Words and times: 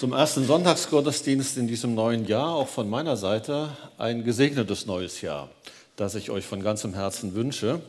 Zum 0.00 0.14
ersten 0.14 0.46
Sonntagsgottesdienst 0.46 1.58
in 1.58 1.68
diesem 1.68 1.94
neuen 1.94 2.26
Jahr, 2.26 2.54
auch 2.54 2.68
von 2.68 2.88
meiner 2.88 3.18
Seite, 3.18 3.76
ein 3.98 4.24
gesegnetes 4.24 4.86
neues 4.86 5.20
Jahr, 5.20 5.50
das 5.96 6.14
ich 6.14 6.30
euch 6.30 6.46
von 6.46 6.62
ganzem 6.62 6.94
Herzen 6.94 7.34
wünsche. 7.34 7.82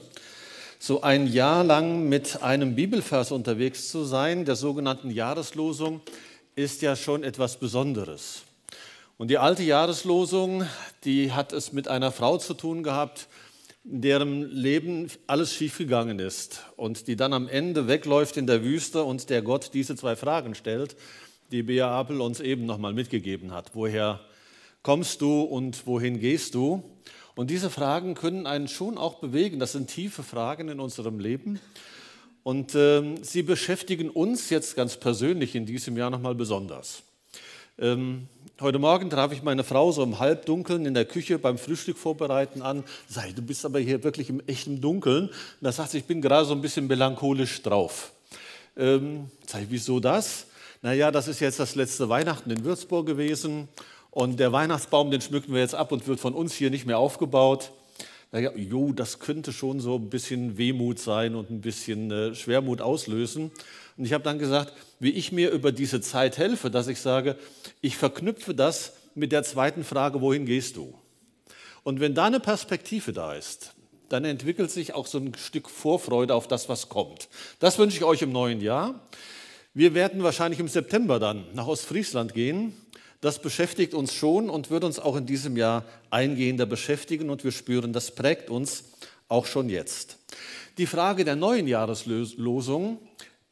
So 0.77 1.03
ein 1.03 1.25
Jahr 1.25 1.63
lang 1.63 2.09
mit 2.09 2.43
einem 2.43 2.75
Bibelvers 2.75 3.31
unterwegs 3.31 3.87
zu 3.87 4.03
sein, 4.03 4.43
der 4.43 4.57
sogenannten 4.57 5.09
Jahreslosung, 5.09 6.01
ist 6.55 6.81
ja 6.81 6.97
schon 6.97 7.23
etwas 7.23 7.55
Besonderes. 7.55 8.41
Und 9.17 9.29
die 9.29 9.37
alte 9.37 9.63
Jahreslosung, 9.63 10.65
die 11.05 11.31
hat 11.31 11.53
es 11.53 11.71
mit 11.71 11.87
einer 11.87 12.11
Frau 12.11 12.37
zu 12.37 12.55
tun 12.55 12.83
gehabt, 12.83 13.29
in 13.85 14.01
deren 14.01 14.51
Leben 14.51 15.07
alles 15.27 15.53
schiefgegangen 15.53 16.19
ist 16.19 16.65
und 16.75 17.07
die 17.07 17.15
dann 17.15 17.31
am 17.31 17.47
Ende 17.47 17.87
wegläuft 17.87 18.35
in 18.35 18.47
der 18.47 18.65
Wüste 18.65 19.05
und 19.05 19.29
der 19.29 19.41
Gott 19.41 19.69
diese 19.73 19.95
zwei 19.95 20.17
Fragen 20.17 20.55
stellt 20.55 20.97
die 21.51 21.63
Bea 21.63 21.89
Apel 21.89 22.21
uns 22.21 22.39
eben 22.39 22.65
nochmal 22.65 22.93
mitgegeben 22.93 23.51
hat. 23.51 23.71
Woher 23.73 24.21
kommst 24.83 25.21
du 25.21 25.41
und 25.41 25.85
wohin 25.85 26.19
gehst 26.19 26.55
du? 26.55 26.83
Und 27.35 27.49
diese 27.49 27.69
Fragen 27.69 28.15
können 28.15 28.47
einen 28.47 28.67
schon 28.67 28.97
auch 28.97 29.15
bewegen. 29.15 29.59
Das 29.59 29.73
sind 29.73 29.89
tiefe 29.89 30.23
Fragen 30.23 30.69
in 30.69 30.79
unserem 30.79 31.19
Leben. 31.19 31.59
Und 32.43 32.73
ähm, 32.75 33.21
sie 33.21 33.43
beschäftigen 33.43 34.09
uns 34.09 34.49
jetzt 34.49 34.75
ganz 34.75 34.97
persönlich 34.97 35.55
in 35.55 35.65
diesem 35.65 35.97
Jahr 35.97 36.09
nochmal 36.09 36.35
besonders. 36.35 37.03
Ähm, 37.77 38.27
heute 38.59 38.79
Morgen 38.79 39.09
traf 39.09 39.31
ich 39.31 39.43
meine 39.43 39.63
Frau 39.63 39.91
so 39.91 40.03
im 40.03 40.19
Halbdunkeln 40.19 40.85
in 40.85 40.93
der 40.93 41.05
Küche 41.05 41.37
beim 41.37 41.57
Frühstück 41.57 41.97
vorbereiten 41.97 42.61
an. 42.61 42.83
Sei, 43.07 43.31
du 43.33 43.41
bist 43.41 43.65
aber 43.65 43.79
hier 43.79 44.03
wirklich 44.03 44.29
im 44.29 44.41
echten 44.47 44.81
Dunkeln. 44.81 45.29
Da 45.59 45.71
sagt 45.71 45.91
sie, 45.91 45.99
ich 45.99 46.05
bin 46.05 46.21
gerade 46.21 46.45
so 46.45 46.53
ein 46.53 46.61
bisschen 46.61 46.87
melancholisch 46.87 47.61
drauf. 47.61 48.11
Ähm, 48.77 49.29
ich, 49.45 49.69
wieso 49.69 49.99
das? 49.99 50.47
Naja, 50.81 51.11
das 51.11 51.27
ist 51.27 51.39
jetzt 51.39 51.59
das 51.59 51.75
letzte 51.75 52.09
Weihnachten 52.09 52.49
in 52.49 52.65
Würzburg 52.65 53.05
gewesen 53.05 53.67
und 54.09 54.39
der 54.39 54.51
Weihnachtsbaum, 54.51 55.11
den 55.11 55.21
schmücken 55.21 55.53
wir 55.53 55.61
jetzt 55.61 55.75
ab 55.75 55.91
und 55.91 56.07
wird 56.07 56.19
von 56.19 56.33
uns 56.33 56.53
hier 56.53 56.69
nicht 56.69 56.85
mehr 56.85 56.97
aufgebaut. 56.97 57.71
Naja, 58.31 58.51
jo, 58.55 58.91
das 58.91 59.19
könnte 59.19 59.53
schon 59.53 59.79
so 59.79 59.95
ein 59.95 60.09
bisschen 60.09 60.57
Wehmut 60.57 60.99
sein 60.99 61.35
und 61.35 61.51
ein 61.51 61.61
bisschen 61.61 62.11
äh, 62.11 62.33
Schwermut 62.33 62.81
auslösen. 62.81 63.51
Und 63.97 64.05
ich 64.05 64.13
habe 64.13 64.23
dann 64.23 64.39
gesagt, 64.39 64.73
wie 64.99 65.11
ich 65.11 65.31
mir 65.31 65.51
über 65.51 65.71
diese 65.71 66.01
Zeit 66.01 66.37
helfe, 66.37 66.71
dass 66.71 66.87
ich 66.87 66.99
sage, 66.99 67.37
ich 67.81 67.97
verknüpfe 67.97 68.55
das 68.55 68.93
mit 69.15 69.31
der 69.31 69.43
zweiten 69.43 69.83
Frage, 69.83 70.21
wohin 70.21 70.45
gehst 70.45 70.77
du? 70.77 70.93
Und 71.83 71.99
wenn 71.99 72.15
da 72.15 72.25
eine 72.25 72.39
Perspektive 72.39 73.11
da 73.11 73.33
ist, 73.33 73.73
dann 74.09 74.25
entwickelt 74.25 74.71
sich 74.71 74.93
auch 74.93 75.07
so 75.07 75.19
ein 75.19 75.33
Stück 75.35 75.69
Vorfreude 75.69 76.33
auf 76.33 76.47
das, 76.47 76.69
was 76.69 76.89
kommt. 76.89 77.29
Das 77.59 77.77
wünsche 77.77 77.97
ich 77.97 78.03
euch 78.03 78.21
im 78.21 78.31
neuen 78.31 78.61
Jahr. 78.61 78.99
Wir 79.73 79.93
werden 79.93 80.21
wahrscheinlich 80.21 80.59
im 80.59 80.67
September 80.67 81.17
dann 81.17 81.45
nach 81.53 81.67
Ostfriesland 81.67 82.33
gehen. 82.33 82.73
Das 83.21 83.41
beschäftigt 83.41 83.93
uns 83.93 84.13
schon 84.13 84.49
und 84.49 84.69
wird 84.69 84.83
uns 84.83 84.99
auch 84.99 85.15
in 85.15 85.25
diesem 85.25 85.55
Jahr 85.55 85.85
eingehender 86.09 86.65
beschäftigen 86.65 87.29
und 87.29 87.45
wir 87.45 87.53
spüren, 87.53 87.93
das 87.93 88.13
prägt 88.13 88.49
uns 88.49 88.83
auch 89.29 89.45
schon 89.45 89.69
jetzt. 89.69 90.17
Die 90.77 90.87
Frage 90.87 91.23
der 91.23 91.37
neuen 91.37 91.67
Jahreslosung, 91.67 92.99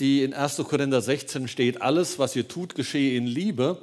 die 0.01 0.23
in 0.23 0.33
1. 0.33 0.57
Korinther 0.57 1.01
16 1.01 1.47
steht, 1.47 1.81
alles, 1.81 2.19
was 2.19 2.35
ihr 2.35 2.47
tut, 2.47 2.75
geschehe 2.75 3.15
in 3.15 3.25
Liebe, 3.25 3.81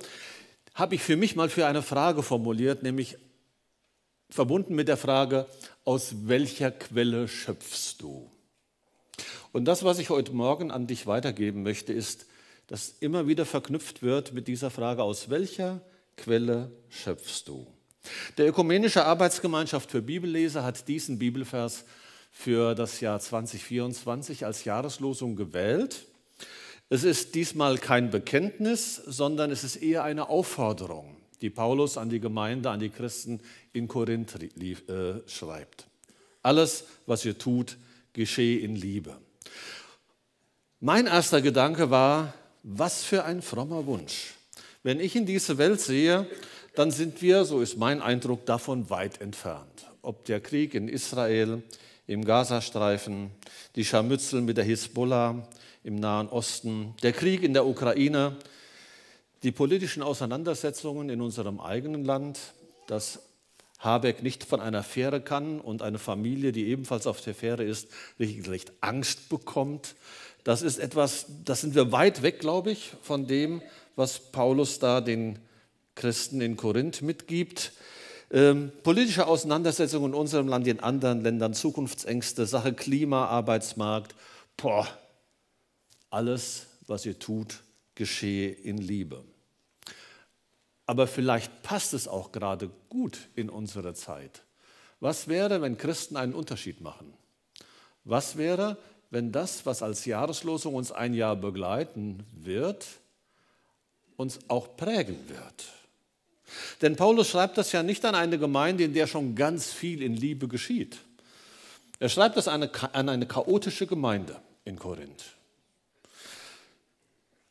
habe 0.74 0.96
ich 0.96 1.02
für 1.02 1.16
mich 1.16 1.36
mal 1.36 1.48
für 1.48 1.66
eine 1.66 1.82
Frage 1.82 2.22
formuliert, 2.22 2.82
nämlich 2.82 3.16
verbunden 4.28 4.74
mit 4.74 4.88
der 4.88 4.98
Frage, 4.98 5.46
aus 5.84 6.14
welcher 6.24 6.70
Quelle 6.70 7.28
schöpfst 7.28 7.96
du? 8.00 8.30
Und 9.56 9.64
das, 9.64 9.84
was 9.84 9.98
ich 9.98 10.10
heute 10.10 10.32
Morgen 10.32 10.70
an 10.70 10.86
dich 10.86 11.06
weitergeben 11.06 11.62
möchte, 11.62 11.90
ist, 11.90 12.26
dass 12.66 12.90
immer 13.00 13.26
wieder 13.26 13.46
verknüpft 13.46 14.02
wird 14.02 14.34
mit 14.34 14.48
dieser 14.48 14.68
Frage, 14.68 15.02
aus 15.02 15.30
welcher 15.30 15.80
Quelle 16.18 16.70
schöpfst 16.90 17.44
du? 17.46 17.66
Der 18.36 18.48
Ökumenische 18.48 19.06
Arbeitsgemeinschaft 19.06 19.90
für 19.90 20.02
Bibelleser 20.02 20.62
hat 20.62 20.86
diesen 20.88 21.18
Bibelvers 21.18 21.86
für 22.30 22.74
das 22.74 23.00
Jahr 23.00 23.18
2024 23.18 24.44
als 24.44 24.66
Jahreslosung 24.66 25.36
gewählt. 25.36 26.04
Es 26.90 27.02
ist 27.02 27.34
diesmal 27.34 27.78
kein 27.78 28.10
Bekenntnis, 28.10 28.96
sondern 29.06 29.50
es 29.50 29.64
ist 29.64 29.76
eher 29.76 30.04
eine 30.04 30.28
Aufforderung, 30.28 31.16
die 31.40 31.48
Paulus 31.48 31.96
an 31.96 32.10
die 32.10 32.20
Gemeinde, 32.20 32.68
an 32.68 32.80
die 32.80 32.90
Christen 32.90 33.40
in 33.72 33.88
Korinth 33.88 34.34
äh, 34.34 35.22
schreibt. 35.26 35.86
Alles, 36.42 36.84
was 37.06 37.24
ihr 37.24 37.38
tut, 37.38 37.78
geschehe 38.12 38.58
in 38.58 38.76
Liebe. 38.76 39.16
Mein 40.80 41.06
erster 41.06 41.40
Gedanke 41.40 41.88
war, 41.88 42.34
was 42.62 43.02
für 43.02 43.24
ein 43.24 43.40
frommer 43.40 43.86
Wunsch. 43.86 44.34
Wenn 44.82 45.00
ich 45.00 45.16
in 45.16 45.24
diese 45.24 45.56
Welt 45.56 45.80
sehe, 45.80 46.26
dann 46.74 46.90
sind 46.90 47.22
wir, 47.22 47.46
so 47.46 47.62
ist 47.62 47.78
mein 47.78 48.02
Eindruck, 48.02 48.44
davon 48.44 48.90
weit 48.90 49.22
entfernt. 49.22 49.86
Ob 50.02 50.26
der 50.26 50.38
Krieg 50.40 50.74
in 50.74 50.88
Israel, 50.88 51.62
im 52.06 52.26
Gazastreifen, 52.26 53.30
die 53.74 53.86
Scharmützel 53.86 54.42
mit 54.42 54.58
der 54.58 54.64
Hisbollah 54.64 55.48
im 55.82 55.96
Nahen 55.96 56.28
Osten, 56.28 56.92
der 57.02 57.14
Krieg 57.14 57.42
in 57.42 57.54
der 57.54 57.64
Ukraine, 57.64 58.36
die 59.44 59.52
politischen 59.52 60.02
Auseinandersetzungen 60.02 61.08
in 61.08 61.22
unserem 61.22 61.58
eigenen 61.58 62.04
Land, 62.04 62.38
dass 62.86 63.25
Habeck 63.78 64.22
nicht 64.22 64.44
von 64.44 64.60
einer 64.60 64.82
Fähre 64.82 65.20
kann 65.20 65.60
und 65.60 65.82
eine 65.82 65.98
Familie, 65.98 66.52
die 66.52 66.66
ebenfalls 66.68 67.06
auf 67.06 67.20
der 67.20 67.34
Fähre 67.34 67.64
ist, 67.64 67.88
regelrecht 68.18 68.72
Angst 68.80 69.28
bekommt, 69.28 69.94
das 70.46 70.62
ist 70.62 70.78
etwas, 70.78 71.26
das 71.44 71.62
sind 71.62 71.74
wir 71.74 71.90
weit 71.90 72.22
weg, 72.22 72.38
glaube 72.38 72.70
ich, 72.70 72.92
von 73.02 73.26
dem, 73.26 73.62
was 73.96 74.30
Paulus 74.30 74.78
da 74.78 75.00
den 75.00 75.40
Christen 75.96 76.40
in 76.40 76.56
Korinth 76.56 77.02
mitgibt. 77.02 77.72
Ähm, 78.30 78.70
politische 78.84 79.26
Auseinandersetzungen 79.26 80.12
in 80.12 80.14
unserem 80.14 80.46
Land, 80.46 80.68
in 80.68 80.78
anderen 80.78 81.20
Ländern, 81.22 81.52
Zukunftsängste, 81.52 82.46
Sache 82.46 82.72
Klima, 82.74 83.26
Arbeitsmarkt. 83.26 84.14
Boah, 84.56 84.86
alles, 86.10 86.66
was 86.86 87.04
ihr 87.06 87.18
tut, 87.18 87.64
geschehe 87.96 88.52
in 88.52 88.78
Liebe. 88.78 89.24
Aber 90.86 91.06
vielleicht 91.06 91.62
passt 91.62 91.94
es 91.94 92.08
auch 92.08 92.32
gerade 92.32 92.70
gut 92.88 93.18
in 93.34 93.50
unsere 93.50 93.94
Zeit. 93.94 94.42
Was 95.00 95.28
wäre, 95.28 95.60
wenn 95.60 95.76
Christen 95.76 96.16
einen 96.16 96.32
Unterschied 96.32 96.80
machen? 96.80 97.12
Was 98.04 98.36
wäre, 98.36 98.78
wenn 99.10 99.32
das, 99.32 99.66
was 99.66 99.82
als 99.82 100.04
Jahreslosung 100.04 100.74
uns 100.74 100.92
ein 100.92 101.14
Jahr 101.14 101.36
begleiten 101.36 102.24
wird, 102.32 102.86
uns 104.16 104.38
auch 104.48 104.76
prägen 104.76 105.18
wird. 105.28 105.64
Denn 106.80 106.96
Paulus 106.96 107.28
schreibt 107.28 107.58
das 107.58 107.72
ja 107.72 107.82
nicht 107.82 108.04
an 108.04 108.14
eine 108.14 108.38
Gemeinde, 108.38 108.84
in 108.84 108.94
der 108.94 109.06
schon 109.06 109.34
ganz 109.34 109.72
viel 109.72 110.02
in 110.02 110.14
Liebe 110.14 110.48
geschieht. 110.48 110.98
Er 111.98 112.08
schreibt 112.08 112.36
das 112.36 112.48
an 112.48 112.62
eine, 112.62 112.94
an 112.94 113.08
eine 113.08 113.26
chaotische 113.26 113.86
Gemeinde 113.86 114.40
in 114.64 114.78
Korinth. 114.78 115.24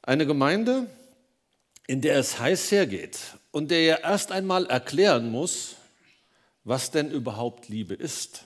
Eine 0.02 0.26
Gemeinde, 0.26 0.88
in 1.88 2.02
der 2.02 2.18
es 2.18 2.40
heiß 2.40 2.72
hergeht 2.72 3.20
und 3.52 3.72
der 3.72 3.80
er 3.80 4.04
erst 4.04 4.32
einmal 4.32 4.66
erklären 4.66 5.32
muss, 5.32 5.76
was 6.64 6.92
denn 6.92 7.12
überhaupt 7.12 7.70
Liebe 7.70 7.94
ist. 7.94 8.46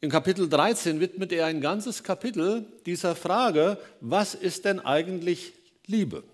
In 0.00 0.10
Kapitel 0.10 0.48
13 0.48 1.00
widmet 1.00 1.32
er 1.32 1.46
ein 1.46 1.60
ganzes 1.60 2.02
Kapitel 2.02 2.66
dieser 2.86 3.14
Frage, 3.14 3.78
was 4.00 4.34
ist 4.34 4.64
denn 4.64 4.80
eigentlich 4.80 5.52
Liebe? 5.86 6.24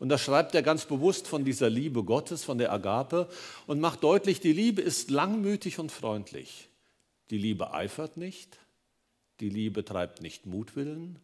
Und 0.00 0.08
da 0.08 0.16
schreibt 0.16 0.54
er 0.54 0.62
ganz 0.62 0.86
bewusst 0.86 1.28
von 1.28 1.44
dieser 1.44 1.68
Liebe 1.68 2.02
Gottes, 2.02 2.42
von 2.42 2.56
der 2.56 2.72
Agape 2.72 3.28
und 3.66 3.78
macht 3.78 4.02
deutlich, 4.02 4.40
die 4.40 4.54
Liebe 4.54 4.80
ist 4.80 5.10
langmütig 5.10 5.78
und 5.78 5.92
freundlich. 5.92 6.70
Die 7.28 7.36
Liebe 7.36 7.74
eifert 7.74 8.16
nicht, 8.16 8.56
die 9.40 9.50
Liebe 9.50 9.84
treibt 9.84 10.22
nicht 10.22 10.46
Mutwillen, 10.46 11.18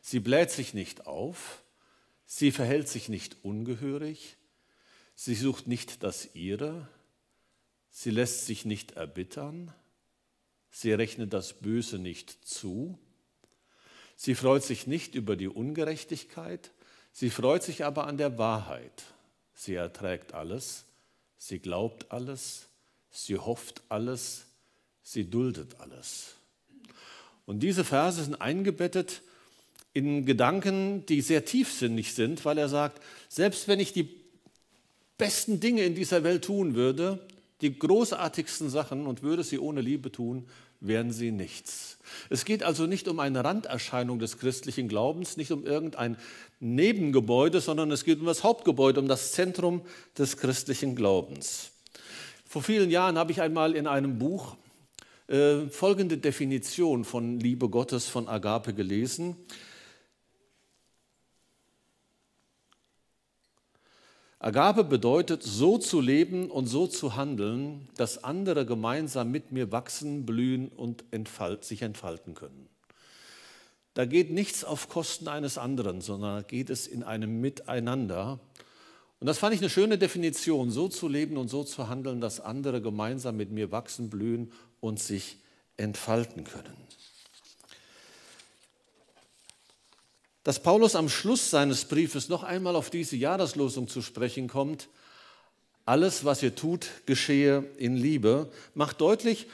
sie 0.00 0.20
bläht 0.20 0.52
sich 0.52 0.72
nicht 0.72 1.08
auf, 1.08 1.60
sie 2.30 2.52
verhält 2.52 2.88
sich 2.88 3.08
nicht 3.08 3.38
ungehörig, 3.42 4.36
sie 5.14 5.34
sucht 5.34 5.66
nicht 5.66 6.02
das 6.02 6.34
ihre, 6.34 6.88
sie 7.90 8.10
lässt 8.10 8.46
sich 8.46 8.64
nicht 8.64 8.92
erbittern, 8.92 9.72
Sie 10.70 10.92
rechnet 10.92 11.32
das 11.32 11.54
Böse 11.54 11.98
nicht 11.98 12.46
zu. 12.46 12.98
Sie 14.16 14.34
freut 14.34 14.62
sich 14.62 14.86
nicht 14.86 15.14
über 15.14 15.36
die 15.36 15.48
Ungerechtigkeit. 15.48 16.70
Sie 17.12 17.30
freut 17.30 17.62
sich 17.62 17.84
aber 17.84 18.06
an 18.06 18.18
der 18.18 18.38
Wahrheit. 18.38 19.04
Sie 19.52 19.74
erträgt 19.74 20.32
alles. 20.32 20.84
Sie 21.36 21.58
glaubt 21.58 22.12
alles. 22.12 22.68
Sie 23.10 23.36
hofft 23.36 23.82
alles. 23.88 24.46
Sie 25.02 25.28
duldet 25.28 25.80
alles. 25.80 26.36
Und 27.46 27.60
diese 27.60 27.84
Verse 27.84 28.22
sind 28.22 28.40
eingebettet 28.40 29.22
in 30.00 30.26
Gedanken, 30.26 31.04
die 31.06 31.20
sehr 31.20 31.44
tiefsinnig 31.44 32.14
sind, 32.14 32.44
weil 32.44 32.58
er 32.58 32.68
sagt, 32.68 33.02
selbst 33.28 33.68
wenn 33.68 33.80
ich 33.80 33.92
die 33.92 34.08
besten 35.18 35.60
Dinge 35.60 35.82
in 35.82 35.94
dieser 35.94 36.24
Welt 36.24 36.44
tun 36.44 36.74
würde, 36.74 37.20
die 37.60 37.78
großartigsten 37.78 38.70
Sachen 38.70 39.06
und 39.06 39.22
würde 39.22 39.44
sie 39.44 39.58
ohne 39.58 39.82
Liebe 39.82 40.10
tun, 40.10 40.46
wären 40.80 41.12
sie 41.12 41.30
nichts. 41.30 41.98
Es 42.30 42.46
geht 42.46 42.62
also 42.62 42.86
nicht 42.86 43.06
um 43.06 43.20
eine 43.20 43.44
Randerscheinung 43.44 44.18
des 44.18 44.38
christlichen 44.38 44.88
Glaubens, 44.88 45.36
nicht 45.36 45.52
um 45.52 45.66
irgendein 45.66 46.16
Nebengebäude, 46.58 47.60
sondern 47.60 47.90
es 47.90 48.04
geht 48.04 48.20
um 48.20 48.26
das 48.26 48.42
Hauptgebäude, 48.42 48.98
um 48.98 49.08
das 49.08 49.32
Zentrum 49.32 49.82
des 50.16 50.38
christlichen 50.38 50.96
Glaubens. 50.96 51.72
Vor 52.46 52.62
vielen 52.62 52.90
Jahren 52.90 53.18
habe 53.18 53.30
ich 53.30 53.42
einmal 53.42 53.76
in 53.76 53.86
einem 53.86 54.18
Buch 54.18 54.56
äh, 55.28 55.68
folgende 55.68 56.16
Definition 56.16 57.04
von 57.04 57.38
Liebe 57.38 57.68
Gottes, 57.68 58.08
von 58.08 58.26
Agape 58.26 58.74
gelesen. 58.74 59.36
Agape 64.42 64.84
bedeutet, 64.84 65.42
so 65.42 65.76
zu 65.76 66.00
leben 66.00 66.50
und 66.50 66.66
so 66.66 66.86
zu 66.86 67.14
handeln, 67.14 67.88
dass 67.96 68.24
andere 68.24 68.64
gemeinsam 68.64 69.30
mit 69.30 69.52
mir 69.52 69.70
wachsen, 69.70 70.24
blühen 70.24 70.68
und 70.68 71.04
entfalt, 71.10 71.66
sich 71.66 71.82
entfalten 71.82 72.32
können. 72.32 72.70
Da 73.92 74.06
geht 74.06 74.30
nichts 74.30 74.64
auf 74.64 74.88
Kosten 74.88 75.28
eines 75.28 75.58
anderen, 75.58 76.00
sondern 76.00 76.46
geht 76.46 76.70
es 76.70 76.86
in 76.86 77.02
einem 77.02 77.42
Miteinander. 77.42 78.40
Und 79.18 79.26
das 79.26 79.36
fand 79.36 79.54
ich 79.54 79.60
eine 79.60 79.68
schöne 79.68 79.98
Definition, 79.98 80.70
so 80.70 80.88
zu 80.88 81.06
leben 81.06 81.36
und 81.36 81.48
so 81.48 81.62
zu 81.62 81.90
handeln, 81.90 82.22
dass 82.22 82.40
andere 82.40 82.80
gemeinsam 82.80 83.36
mit 83.36 83.50
mir 83.50 83.70
wachsen, 83.72 84.08
blühen 84.08 84.52
und 84.80 84.98
sich 84.98 85.36
entfalten 85.76 86.44
können. 86.44 86.79
Dass 90.44 90.62
Paulus 90.62 90.94
am 90.96 91.08
Schluss 91.08 91.50
seines 91.50 91.84
Briefes 91.84 92.28
noch 92.28 92.42
einmal 92.42 92.76
auf 92.76 92.90
diese 92.90 93.16
Jahreslosung 93.16 93.88
zu 93.88 94.02
sprechen 94.02 94.48
kommt, 94.48 94.88
alles, 95.84 96.24
was 96.24 96.42
ihr 96.42 96.54
tut, 96.54 96.86
geschehe 97.06 97.64
in 97.76 97.96
Liebe, 97.96 98.50
macht 98.74 99.00
deutlich, 99.00 99.46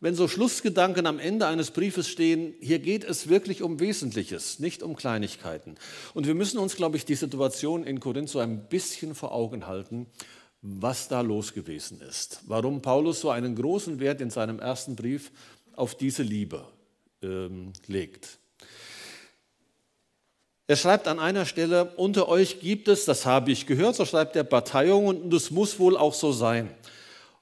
wenn 0.00 0.14
so 0.14 0.28
Schlussgedanken 0.28 1.06
am 1.06 1.18
Ende 1.18 1.46
eines 1.46 1.72
Briefes 1.72 2.08
stehen, 2.08 2.54
hier 2.60 2.78
geht 2.78 3.02
es 3.02 3.28
wirklich 3.28 3.62
um 3.62 3.80
Wesentliches, 3.80 4.60
nicht 4.60 4.84
um 4.84 4.94
Kleinigkeiten. 4.94 5.74
Und 6.14 6.26
wir 6.26 6.36
müssen 6.36 6.58
uns, 6.58 6.76
glaube 6.76 6.96
ich, 6.96 7.04
die 7.04 7.16
Situation 7.16 7.82
in 7.82 7.98
Korinth 7.98 8.28
so 8.28 8.38
ein 8.38 8.68
bisschen 8.68 9.16
vor 9.16 9.32
Augen 9.32 9.66
halten, 9.66 10.06
was 10.62 11.08
da 11.08 11.20
los 11.20 11.52
gewesen 11.52 12.00
ist. 12.00 12.42
Warum 12.46 12.80
Paulus 12.80 13.20
so 13.20 13.30
einen 13.30 13.56
großen 13.56 13.98
Wert 13.98 14.20
in 14.20 14.30
seinem 14.30 14.60
ersten 14.60 14.94
Brief 14.94 15.32
auf 15.74 15.96
diese 15.96 16.22
Liebe 16.22 16.64
ähm, 17.22 17.72
legt. 17.86 18.38
Er 20.68 20.76
schreibt 20.76 21.08
an 21.08 21.18
einer 21.18 21.46
Stelle, 21.46 21.94
unter 21.96 22.28
euch 22.28 22.60
gibt 22.60 22.88
es, 22.88 23.06
das 23.06 23.24
habe 23.24 23.50
ich 23.50 23.64
gehört, 23.64 23.96
so 23.96 24.04
schreibt 24.04 24.36
er, 24.36 24.44
Bataillon 24.44 25.22
und 25.22 25.30
das 25.30 25.50
muss 25.50 25.78
wohl 25.78 25.96
auch 25.96 26.12
so 26.12 26.30
sein. 26.30 26.68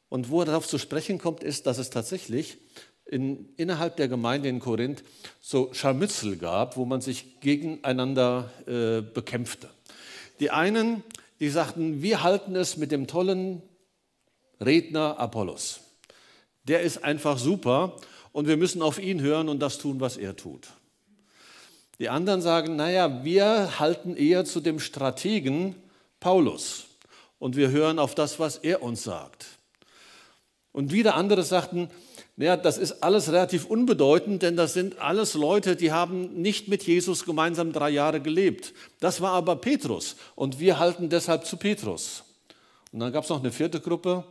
Und 0.09 0.31
wo 0.31 0.43
er 0.43 0.47
darauf 0.47 0.69
zu 0.69 0.79
sprechen 0.79 1.19
kommt, 1.19 1.43
ist, 1.43 1.67
dass 1.67 1.79
es 1.79 1.91
tatsächlich 1.91 2.57
in, 3.05 3.49
innerhalb 3.57 3.97
der 3.97 4.07
Gemeinde 4.07 4.49
in 4.49 4.61
Korinth 4.61 5.03
so 5.41 5.75
Scharmützel 5.75 6.37
gab, 6.37 6.77
wo 6.77 6.85
man 6.85 7.01
sich 7.01 7.41
gegeneinander 7.41 8.49
äh, 8.69 9.03
bekämpfte. 9.03 9.71
Die 10.39 10.53
einen, 10.53 11.03
die 11.41 11.49
sagten, 11.49 12.03
wir 12.03 12.23
halten 12.23 12.55
es 12.55 12.77
mit 12.77 12.93
dem 12.93 13.09
tollen 13.09 13.61
Redner 14.65 15.19
Apollos. 15.19 15.81
Der 16.63 16.83
ist 16.83 17.03
einfach 17.03 17.39
super 17.39 17.97
und 18.31 18.47
wir 18.47 18.57
müssen 18.57 18.83
auf 18.83 19.01
ihn 19.01 19.21
hören 19.21 19.49
und 19.49 19.59
das 19.59 19.79
tun, 19.79 19.99
was 19.99 20.17
er 20.17 20.37
tut. 20.37 20.69
Die 21.99 22.09
anderen 22.09 22.43
sagen, 22.43 22.77
naja, 22.77 23.25
wir 23.25 23.79
halten 23.79 24.17
eher 24.17 24.45
zu 24.45 24.61
dem 24.61 24.79
Strategen 24.81 25.75
Paulus 26.21 26.87
und 27.39 27.57
wir 27.57 27.71
hören 27.71 27.99
auf 27.99 28.15
das, 28.15 28.39
was 28.39 28.59
er 28.59 28.83
uns 28.83 29.03
sagt. 29.03 29.47
Und 30.73 30.93
wieder 30.93 31.15
andere 31.15 31.43
sagten, 31.43 31.89
naja, 32.37 32.59
das 32.59 32.77
ist 32.77 33.03
alles 33.03 33.33
relativ 33.33 33.65
unbedeutend, 33.65 34.43
denn 34.43 34.57
das 34.57 34.75
sind 34.75 34.99
alles 34.99 35.33
Leute, 35.33 35.75
die 35.75 35.91
haben 35.91 36.43
nicht 36.43 36.69
mit 36.69 36.83
Jesus 36.83 37.25
gemeinsam 37.25 37.73
drei 37.73 37.89
Jahre 37.89 38.21
gelebt. 38.21 38.75
Das 39.01 39.23
war 39.23 39.33
aber 39.33 39.57
Petrus 39.57 40.17
und 40.35 40.61
wir 40.61 40.79
halten 40.79 41.09
deshalb 41.09 41.47
zu 41.47 41.57
Petrus. 41.57 42.25
Und 42.93 43.01
dann 43.01 43.11
gab 43.11 43.25
es 43.25 43.31
noch 43.31 43.41
eine 43.41 43.53
vierte 43.53 43.81
Gruppe, 43.81 44.25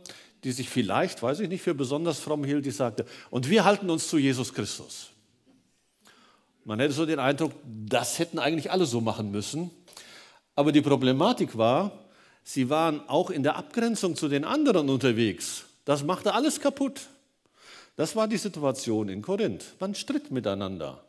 die 0.44 0.52
sich 0.52 0.68
vielleicht, 0.68 1.20
weiß 1.20 1.40
ich 1.40 1.48
nicht, 1.48 1.62
für 1.62 1.74
besonders 1.74 2.20
fromm 2.20 2.44
hielt, 2.44 2.64
die 2.64 2.70
sagte, 2.70 3.06
und 3.30 3.50
wir 3.50 3.64
halten 3.64 3.90
uns 3.90 4.06
zu 4.08 4.16
Jesus 4.16 4.54
Christus. 4.54 5.10
Man 6.66 6.80
hätte 6.80 6.94
so 6.94 7.06
den 7.06 7.20
Eindruck, 7.20 7.52
das 7.64 8.18
hätten 8.18 8.40
eigentlich 8.40 8.72
alle 8.72 8.86
so 8.86 9.00
machen 9.00 9.30
müssen. 9.30 9.70
Aber 10.56 10.72
die 10.72 10.82
Problematik 10.82 11.56
war, 11.56 11.92
sie 12.42 12.68
waren 12.68 13.08
auch 13.08 13.30
in 13.30 13.44
der 13.44 13.54
Abgrenzung 13.54 14.16
zu 14.16 14.26
den 14.26 14.44
anderen 14.44 14.88
unterwegs. 14.88 15.66
Das 15.84 16.02
machte 16.02 16.34
alles 16.34 16.58
kaputt. 16.58 17.02
Das 17.94 18.16
war 18.16 18.26
die 18.26 18.36
Situation 18.36 19.08
in 19.08 19.22
Korinth. 19.22 19.76
Man 19.78 19.94
stritt 19.94 20.32
miteinander. 20.32 21.04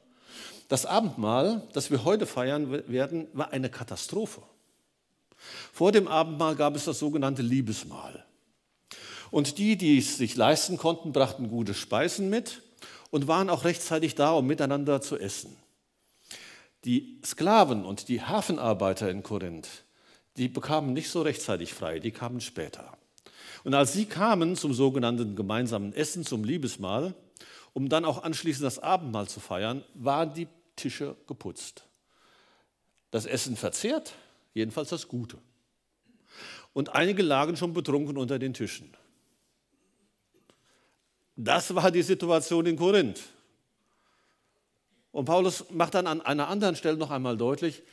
Das 0.68 0.86
Abendmahl, 0.86 1.64
das 1.74 1.90
wir 1.90 2.04
heute 2.04 2.28
feiern 2.28 2.84
werden, 2.88 3.28
war 3.34 3.52
eine 3.52 3.72
Katastrophe. 3.72 4.44
Vor 5.74 5.92
dem 5.92 6.08
Abendmahl 6.08 6.56
gab 6.56 6.76
es 6.76 6.86
das 6.86 7.00
sogenannte 7.00 7.42
Liebesmahl. 7.42 8.24
Und 9.32 9.58
die, 9.58 9.76
die 9.76 9.98
es 9.98 10.18
sich 10.18 10.36
leisten 10.36 10.78
konnten, 10.78 11.14
brachten 11.14 11.50
gute 11.50 11.74
Speisen 11.74 12.30
mit 12.30 12.62
und 13.18 13.28
waren 13.28 13.50
auch 13.50 13.64
rechtzeitig 13.64 14.14
da, 14.14 14.30
um 14.34 14.46
miteinander 14.46 15.02
zu 15.02 15.18
essen. 15.18 15.58
Die 16.86 17.20
Sklaven 17.26 17.84
und 17.84 18.10
die 18.10 18.22
Hafenarbeiter 18.22 19.10
in 19.10 19.24
Korinth, 19.24 19.86
die 20.38 20.48
bekamen 20.48 20.94
nicht 20.94 21.10
so 21.10 21.24
rechtzeitig 21.24 21.74
frei, 21.74 21.98
die 21.98 22.12
kamen 22.12 22.42
später. 22.42 22.96
Und 23.64 23.74
als 23.74 23.94
sie 23.94 24.06
kamen 24.06 24.56
zum 24.56 24.72
sogenannten 24.72 25.36
gemeinsamen 25.36 25.94
Essen, 25.94 26.28
zum 26.28 26.44
Liebesmahl, 26.44 27.16
um 27.74 27.90
dann 27.90 28.06
auch 28.06 28.22
anschließend 28.22 28.64
das 28.64 28.78
Abendmahl 28.78 29.28
zu 29.28 29.40
feiern, 29.40 29.84
waren 29.96 30.36
die 30.36 30.48
Tische 30.76 31.16
geputzt. 31.26 31.88
Das 33.10 33.26
Essen 33.26 33.56
verzehrt, 33.56 34.14
jedenfalls 34.54 34.90
das 34.90 35.08
Gute. 35.08 35.40
Und 36.72 36.94
einige 36.94 37.24
lagen 37.24 37.58
schon 37.58 37.74
betrunken 37.74 38.16
unter 38.16 38.38
den 38.38 38.54
Tischen. 38.54 38.96
Das 41.40 41.74
war 41.76 41.92
die 41.92 42.02
Situation 42.02 42.66
in 42.66 42.76
Korinth. 42.76 43.22
Und 45.12 45.26
Paulus 45.26 45.66
macht 45.70 45.94
dann 45.94 46.08
an 46.08 46.20
einer 46.22 46.48
anderen 46.48 46.76
Stelle 46.76 46.98
noch 46.98 47.12
einmal 47.12 47.38
deutlich, 47.38 47.84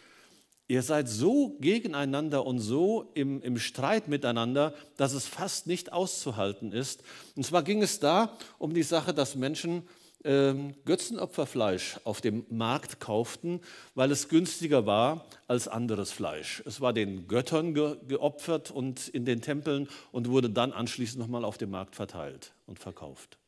ihr 0.67 0.82
seid 0.82 1.08
so 1.11 1.56
gegeneinander 1.61 2.46
und 2.46 2.58
so 2.58 3.11
im, 3.12 3.43
im 3.43 3.58
Streit 3.58 4.08
miteinander, 4.08 4.73
dass 4.96 5.12
es 5.12 5.26
fast 5.26 5.67
nicht 5.67 5.93
auszuhalten 5.93 6.73
ist. 6.73 7.02
Und 7.37 7.44
zwar 7.44 7.62
ging 7.62 7.82
es 7.82 8.00
da 8.00 8.35
um 8.58 8.73
die 8.73 8.82
Sache, 8.82 9.12
dass 9.12 9.35
Menschen 9.35 9.87
ähm, 10.24 10.74
Götzenopferfleisch 10.84 12.00
auf 12.04 12.20
dem 12.20 12.46
Markt 12.48 13.00
kauften, 13.00 13.60
weil 13.94 14.10
es 14.10 14.28
günstiger 14.28 14.86
war 14.86 15.26
als 15.46 15.68
anderes 15.68 16.10
Fleisch. 16.10 16.62
Es 16.66 16.80
war 16.80 16.92
den 16.92 17.28
Göttern 17.28 17.74
ge 17.74 17.96
geopfert 18.08 18.70
und 18.70 19.08
in 19.08 19.24
den 19.24 19.43
Tempeln 19.43 19.88
und 20.12 20.28
wurde 20.28 20.50
dann 20.50 20.72
anschließend 20.72 21.20
nochmal 21.20 21.44
auf 21.44 21.58
dem 21.58 21.70
Markt 21.70 21.94
verteilt 21.94 22.52
und 22.66 22.78
verkauft. 22.78 23.38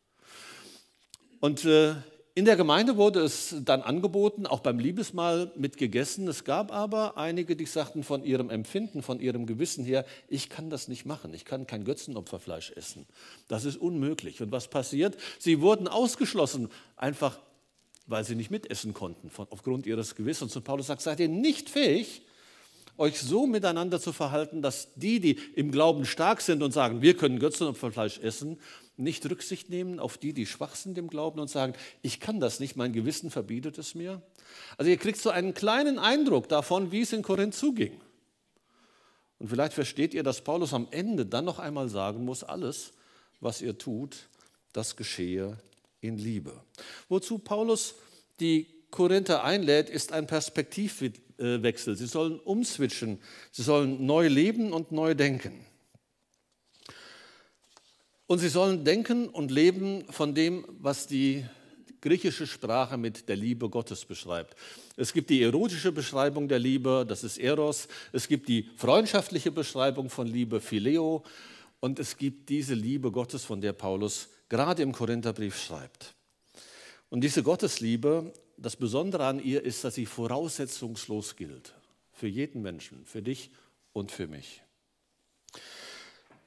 Und 1.40 1.64
äh, 1.64 1.94
in 2.36 2.44
der 2.44 2.56
Gemeinde 2.56 2.98
wurde 2.98 3.20
es 3.20 3.56
dann 3.64 3.80
angeboten, 3.80 4.44
auch 4.44 4.60
beim 4.60 4.78
Liebesmahl 4.78 5.50
mitgegessen. 5.56 6.28
Es 6.28 6.44
gab 6.44 6.70
aber 6.70 7.16
einige, 7.16 7.56
die 7.56 7.64
sagten 7.64 8.04
von 8.04 8.22
ihrem 8.22 8.50
Empfinden, 8.50 9.02
von 9.02 9.20
ihrem 9.20 9.46
Gewissen 9.46 9.86
her, 9.86 10.04
ich 10.28 10.50
kann 10.50 10.68
das 10.68 10.86
nicht 10.86 11.06
machen, 11.06 11.32
ich 11.32 11.46
kann 11.46 11.66
kein 11.66 11.84
Götzenopferfleisch 11.84 12.72
essen. 12.72 13.06
Das 13.48 13.64
ist 13.64 13.78
unmöglich. 13.78 14.42
Und 14.42 14.52
was 14.52 14.68
passiert? 14.68 15.16
Sie 15.38 15.62
wurden 15.62 15.88
ausgeschlossen, 15.88 16.68
einfach 16.98 17.38
weil 18.06 18.22
sie 18.22 18.34
nicht 18.34 18.50
mitessen 18.50 18.92
konnten, 18.92 19.30
von, 19.30 19.46
aufgrund 19.48 19.86
ihres 19.86 20.14
Gewissens. 20.14 20.54
Und 20.54 20.64
Paulus 20.64 20.88
sagt, 20.88 21.00
seid 21.00 21.20
ihr 21.20 21.28
nicht 21.28 21.70
fähig, 21.70 22.20
euch 22.98 23.18
so 23.18 23.46
miteinander 23.46 23.98
zu 23.98 24.12
verhalten, 24.12 24.60
dass 24.60 24.88
die, 24.94 25.20
die 25.20 25.38
im 25.54 25.70
Glauben 25.70 26.04
stark 26.04 26.42
sind 26.42 26.62
und 26.62 26.72
sagen, 26.72 27.00
wir 27.00 27.16
können 27.16 27.38
Götzenopferfleisch 27.38 28.18
essen, 28.18 28.58
nicht 28.96 29.28
Rücksicht 29.28 29.68
nehmen 29.68 30.00
auf 30.00 30.18
die, 30.18 30.32
die 30.32 30.46
schwach 30.46 30.74
sind 30.74 30.96
im 30.98 31.08
Glauben 31.08 31.38
und 31.38 31.48
sagen, 31.48 31.74
ich 32.02 32.20
kann 32.20 32.40
das 32.40 32.60
nicht, 32.60 32.76
mein 32.76 32.92
Gewissen 32.92 33.30
verbietet 33.30 33.78
es 33.78 33.94
mir. 33.94 34.22
Also 34.78 34.90
ihr 34.90 34.96
kriegt 34.96 35.18
so 35.18 35.30
einen 35.30 35.54
kleinen 35.54 35.98
Eindruck 35.98 36.48
davon, 36.48 36.92
wie 36.92 37.02
es 37.02 37.12
in 37.12 37.22
Korinth 37.22 37.54
zuging. 37.54 38.00
Und 39.38 39.48
vielleicht 39.48 39.74
versteht 39.74 40.14
ihr, 40.14 40.22
dass 40.22 40.40
Paulus 40.40 40.72
am 40.72 40.88
Ende 40.90 41.26
dann 41.26 41.44
noch 41.44 41.58
einmal 41.58 41.88
sagen 41.88 42.24
muss, 42.24 42.42
alles, 42.42 42.92
was 43.40 43.60
ihr 43.60 43.76
tut, 43.76 44.28
das 44.72 44.96
geschehe 44.96 45.58
in 46.00 46.16
Liebe. 46.16 46.52
Wozu 47.08 47.38
Paulus 47.38 47.96
die 48.40 48.66
Korinther 48.90 49.44
einlädt, 49.44 49.90
ist 49.90 50.12
ein 50.12 50.26
Perspektivwechsel. 50.26 51.96
Sie 51.96 52.06
sollen 52.06 52.40
umswitchen, 52.40 53.18
sie 53.50 53.62
sollen 53.62 54.06
neu 54.06 54.28
leben 54.28 54.72
und 54.72 54.92
neu 54.92 55.14
denken. 55.14 55.66
Und 58.26 58.40
sie 58.40 58.48
sollen 58.48 58.84
denken 58.84 59.28
und 59.28 59.50
leben 59.50 60.04
von 60.10 60.34
dem, 60.34 60.64
was 60.80 61.06
die 61.06 61.44
griechische 62.00 62.46
Sprache 62.46 62.96
mit 62.96 63.28
der 63.28 63.36
Liebe 63.36 63.68
Gottes 63.68 64.04
beschreibt. 64.04 64.56
Es 64.96 65.12
gibt 65.12 65.30
die 65.30 65.42
erotische 65.42 65.92
Beschreibung 65.92 66.48
der 66.48 66.58
Liebe, 66.58 67.04
das 67.06 67.24
ist 67.24 67.38
Eros. 67.38 67.88
Es 68.12 68.26
gibt 68.28 68.48
die 68.48 68.68
freundschaftliche 68.76 69.50
Beschreibung 69.50 70.10
von 70.10 70.26
Liebe, 70.26 70.60
Phileo. 70.60 71.24
Und 71.80 71.98
es 71.98 72.16
gibt 72.16 72.48
diese 72.48 72.74
Liebe 72.74 73.10
Gottes, 73.10 73.44
von 73.44 73.60
der 73.60 73.72
Paulus 73.72 74.28
gerade 74.48 74.82
im 74.82 74.92
Korintherbrief 74.92 75.60
schreibt. 75.60 76.14
Und 77.08 77.22
diese 77.22 77.42
Gottesliebe, 77.42 78.32
das 78.56 78.76
Besondere 78.76 79.26
an 79.26 79.38
ihr 79.38 79.62
ist, 79.62 79.84
dass 79.84 79.94
sie 79.94 80.06
voraussetzungslos 80.06 81.36
gilt. 81.36 81.74
Für 82.12 82.26
jeden 82.26 82.62
Menschen, 82.62 83.04
für 83.04 83.22
dich 83.22 83.50
und 83.92 84.10
für 84.10 84.26
mich. 84.26 84.62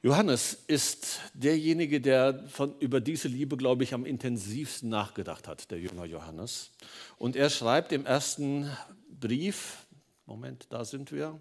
Johannes 0.02 0.64
ist 0.66 1.20
derjenige, 1.34 2.00
der 2.00 2.48
von, 2.48 2.74
über 2.78 3.02
diese 3.02 3.28
Liebe, 3.28 3.58
glaube 3.58 3.84
ich, 3.84 3.92
am 3.92 4.06
intensivsten 4.06 4.88
nachgedacht 4.88 5.46
hat, 5.46 5.70
der 5.70 5.78
Jünger 5.78 6.06
Johannes. 6.06 6.70
Und 7.18 7.36
er 7.36 7.50
schreibt 7.50 7.92
im 7.92 8.06
ersten 8.06 8.74
Brief, 9.10 9.86
Moment, 10.24 10.68
da 10.70 10.86
sind 10.86 11.12
wir. 11.12 11.38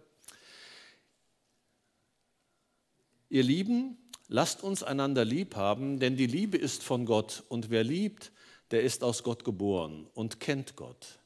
Ihr 3.30 3.44
Lieben, 3.44 3.98
lasst 4.28 4.62
uns 4.62 4.84
einander 4.84 5.24
lieb 5.24 5.56
haben, 5.56 6.00
denn 6.00 6.18
die 6.18 6.28
Liebe 6.28 6.58
ist 6.58 6.84
von 6.84 7.06
Gott 7.06 7.46
und 7.48 7.70
wer 7.70 7.86
liebt, 7.86 8.34
der 8.72 8.84
ist 8.84 9.06
aus 9.06 9.24
Gott 9.24 9.46
geboren 9.46 10.06
und 10.14 10.42
kennt 10.42 10.76
Gott. 10.76 11.20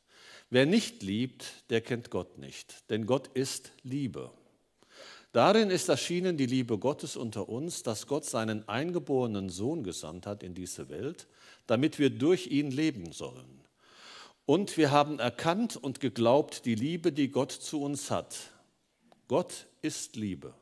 Wer 0.51 0.67
nicht 0.67 1.01
liebt, 1.01 1.63
der 1.71 1.81
kennt 1.81 2.11
Gott 2.11 2.37
nicht, 2.37 2.87
denn 2.91 3.07
Gott 3.07 3.27
ist 3.29 3.71
Liebe. 3.81 4.31
Darin 5.33 5.71
ist 5.71 5.89
erschienen 5.89 6.37
die 6.37 6.45
Liebe 6.45 6.77
Gottes 6.77 7.17
unter 7.17 7.49
uns, 7.49 7.81
dass 7.81 8.05
Gott 8.05 8.23
seinen 8.23 8.69
eingeborenen 8.69 9.49
Sohn 9.49 9.83
gesandt 9.83 10.27
hat 10.27 10.43
in 10.43 10.53
diese 10.53 10.89
Welt, 10.89 11.27
damit 11.65 11.97
wir 11.97 12.11
durch 12.11 12.47
ihn 12.47 12.69
leben 12.69 13.11
sollen. 13.11 13.61
Und 14.45 14.77
wir 14.77 14.91
haben 14.91 15.17
erkannt 15.17 15.75
und 15.75 15.99
geglaubt 15.99 16.65
die 16.65 16.75
Liebe, 16.75 17.11
die 17.11 17.29
Gott 17.29 17.51
zu 17.51 17.81
uns 17.81 18.11
hat. 18.11 18.35
Gott 19.27 19.65
ist 19.81 20.15
Liebe. 20.15 20.53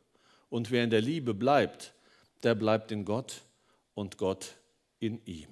Und 0.49 0.71
wer 0.71 0.85
in 0.85 0.89
der 0.89 1.01
Liebe 1.01 1.33
bleibt, 1.33 1.93
der 2.43 2.55
bleibt 2.55 2.93
in 2.93 3.03
Gott 3.03 3.41
und 3.93 4.17
Gott 4.17 4.55
in 4.99 5.19
ihm. 5.25 5.49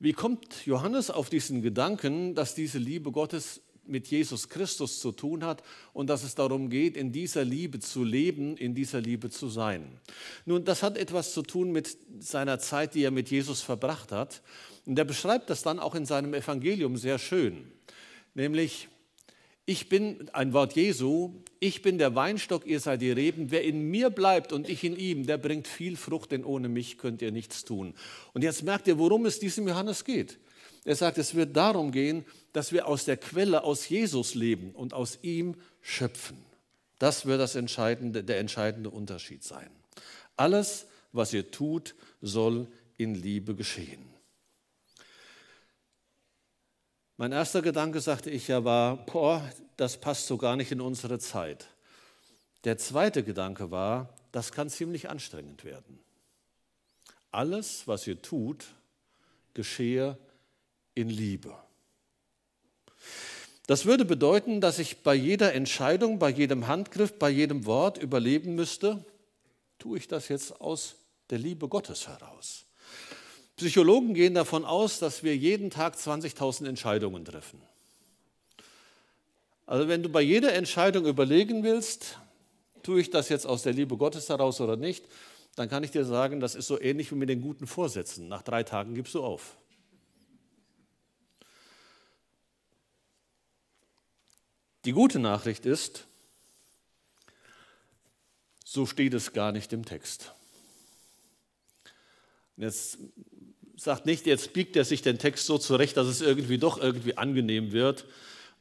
Wie 0.00 0.12
kommt 0.12 0.66
Johannes 0.66 1.10
auf 1.10 1.30
diesen 1.30 1.62
Gedanken, 1.62 2.34
dass 2.34 2.56
diese 2.56 2.78
Liebe 2.78 3.12
Gottes 3.12 3.60
mit 3.86 4.06
Jesus 4.08 4.48
Christus 4.48 5.00
zu 5.00 5.12
tun 5.12 5.44
hat 5.44 5.62
und 5.92 6.08
dass 6.08 6.24
es 6.24 6.34
darum 6.34 6.70
geht, 6.70 6.96
in 6.96 7.12
dieser 7.12 7.44
Liebe 7.44 7.78
zu 7.78 8.04
leben, 8.04 8.56
in 8.56 8.74
dieser 8.74 9.00
Liebe 9.00 9.30
zu 9.30 9.48
sein. 9.48 10.00
Nun, 10.44 10.64
das 10.64 10.82
hat 10.82 10.96
etwas 10.96 11.32
zu 11.32 11.42
tun 11.42 11.72
mit 11.72 11.96
seiner 12.20 12.58
Zeit, 12.58 12.94
die 12.94 13.02
er 13.02 13.10
mit 13.10 13.30
Jesus 13.30 13.60
verbracht 13.60 14.12
hat. 14.12 14.42
Und 14.86 14.98
er 14.98 15.04
beschreibt 15.04 15.50
das 15.50 15.62
dann 15.62 15.78
auch 15.78 15.94
in 15.94 16.06
seinem 16.06 16.34
Evangelium 16.34 16.96
sehr 16.96 17.18
schön. 17.18 17.72
Nämlich, 18.34 18.88
ich 19.66 19.88
bin 19.88 20.28
ein 20.32 20.52
Wort 20.52 20.74
Jesu, 20.74 21.42
ich 21.64 21.80
bin 21.80 21.96
der 21.96 22.14
Weinstock, 22.14 22.66
ihr 22.66 22.78
seid 22.78 23.00
die 23.00 23.10
Reben. 23.10 23.50
Wer 23.50 23.64
in 23.64 23.88
mir 23.90 24.10
bleibt 24.10 24.52
und 24.52 24.68
ich 24.68 24.84
in 24.84 24.96
ihm, 24.96 25.26
der 25.26 25.38
bringt 25.38 25.66
viel 25.66 25.96
Frucht, 25.96 26.32
denn 26.32 26.44
ohne 26.44 26.68
mich 26.68 26.98
könnt 26.98 27.22
ihr 27.22 27.32
nichts 27.32 27.64
tun. 27.64 27.94
Und 28.34 28.44
jetzt 28.44 28.64
merkt 28.64 28.86
ihr, 28.86 28.98
worum 28.98 29.24
es 29.24 29.38
diesem 29.38 29.66
Johannes 29.66 30.04
geht. 30.04 30.38
Er 30.84 30.94
sagt, 30.94 31.16
es 31.16 31.34
wird 31.34 31.56
darum 31.56 31.90
gehen, 31.90 32.26
dass 32.52 32.72
wir 32.72 32.86
aus 32.86 33.06
der 33.06 33.16
Quelle, 33.16 33.64
aus 33.64 33.88
Jesus 33.88 34.34
leben 34.34 34.72
und 34.72 34.92
aus 34.92 35.20
ihm 35.22 35.54
schöpfen. 35.80 36.36
Das 36.98 37.24
wird 37.24 37.40
das 37.40 37.54
entscheidende, 37.54 38.22
der 38.22 38.40
entscheidende 38.40 38.90
Unterschied 38.90 39.42
sein. 39.42 39.70
Alles, 40.36 40.86
was 41.12 41.32
ihr 41.32 41.50
tut, 41.50 41.94
soll 42.20 42.66
in 42.98 43.14
Liebe 43.14 43.54
geschehen. 43.54 44.13
Mein 47.16 47.30
erster 47.30 47.62
Gedanke, 47.62 48.00
sagte 48.00 48.28
ich 48.30 48.48
ja, 48.48 48.64
war, 48.64 48.96
boah, 49.06 49.48
das 49.76 49.98
passt 50.00 50.26
so 50.26 50.36
gar 50.36 50.56
nicht 50.56 50.72
in 50.72 50.80
unsere 50.80 51.20
Zeit. 51.20 51.68
Der 52.64 52.76
zweite 52.76 53.22
Gedanke 53.22 53.70
war, 53.70 54.12
das 54.32 54.50
kann 54.50 54.68
ziemlich 54.68 55.08
anstrengend 55.08 55.64
werden. 55.64 56.00
Alles, 57.30 57.86
was 57.86 58.06
ihr 58.06 58.20
tut, 58.20 58.66
geschehe 59.54 60.18
in 60.94 61.08
Liebe. 61.08 61.56
Das 63.66 63.86
würde 63.86 64.04
bedeuten, 64.04 64.60
dass 64.60 64.78
ich 64.78 65.02
bei 65.02 65.14
jeder 65.14 65.54
Entscheidung, 65.54 66.18
bei 66.18 66.30
jedem 66.30 66.66
Handgriff, 66.66 67.18
bei 67.18 67.30
jedem 67.30 67.64
Wort 67.64 67.96
überleben 67.98 68.56
müsste, 68.56 69.04
tue 69.78 69.98
ich 69.98 70.08
das 70.08 70.28
jetzt 70.28 70.60
aus 70.60 70.96
der 71.30 71.38
Liebe 71.38 71.68
Gottes 71.68 72.08
heraus. 72.08 72.66
Psychologen 73.56 74.14
gehen 74.14 74.34
davon 74.34 74.64
aus, 74.64 74.98
dass 74.98 75.22
wir 75.22 75.36
jeden 75.36 75.70
Tag 75.70 75.94
20.000 75.94 76.66
Entscheidungen 76.66 77.24
treffen. 77.24 77.60
Also 79.66 79.88
wenn 79.88 80.02
du 80.02 80.08
bei 80.08 80.20
jeder 80.20 80.52
Entscheidung 80.54 81.06
überlegen 81.06 81.62
willst, 81.62 82.18
tue 82.82 83.00
ich 83.00 83.10
das 83.10 83.28
jetzt 83.28 83.46
aus 83.46 83.62
der 83.62 83.72
Liebe 83.72 83.96
Gottes 83.96 84.28
heraus 84.28 84.60
oder 84.60 84.76
nicht, 84.76 85.04
dann 85.56 85.68
kann 85.68 85.84
ich 85.84 85.92
dir 85.92 86.04
sagen, 86.04 86.40
das 86.40 86.54
ist 86.54 86.66
so 86.66 86.80
ähnlich 86.80 87.10
wie 87.12 87.16
mit 87.16 87.28
den 87.28 87.40
guten 87.40 87.66
Vorsätzen. 87.66 88.28
Nach 88.28 88.42
drei 88.42 88.64
Tagen 88.64 88.94
gibst 88.94 89.14
du 89.14 89.22
auf. 89.22 89.56
Die 94.84 94.92
gute 94.92 95.18
Nachricht 95.18 95.64
ist, 95.64 96.06
so 98.64 98.84
steht 98.84 99.14
es 99.14 99.32
gar 99.32 99.52
nicht 99.52 99.72
im 99.72 99.84
Text. 99.84 100.34
Jetzt 102.56 102.98
sagt 103.76 104.06
nicht, 104.06 104.26
jetzt 104.26 104.52
biegt 104.52 104.76
er 104.76 104.84
sich 104.84 105.02
den 105.02 105.18
Text 105.18 105.46
so 105.46 105.58
zurecht, 105.58 105.96
dass 105.96 106.06
es 106.06 106.20
irgendwie 106.20 106.58
doch 106.58 106.80
irgendwie 106.80 107.16
angenehm 107.16 107.72
wird 107.72 108.06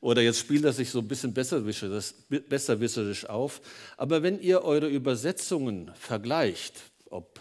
oder 0.04 0.22
jetzt 0.22 0.40
spielt 0.40 0.66
er 0.66 0.74
sich 0.74 0.90
so 0.90 1.00
ein 1.00 1.08
bisschen 1.08 1.34
besserwisserisch 1.34 3.26
auf. 3.30 3.62
Aber 3.96 4.22
wenn 4.22 4.42
ihr 4.42 4.64
eure 4.64 4.88
Übersetzungen 4.90 5.92
vergleicht, 5.96 6.76
ob 7.10 7.40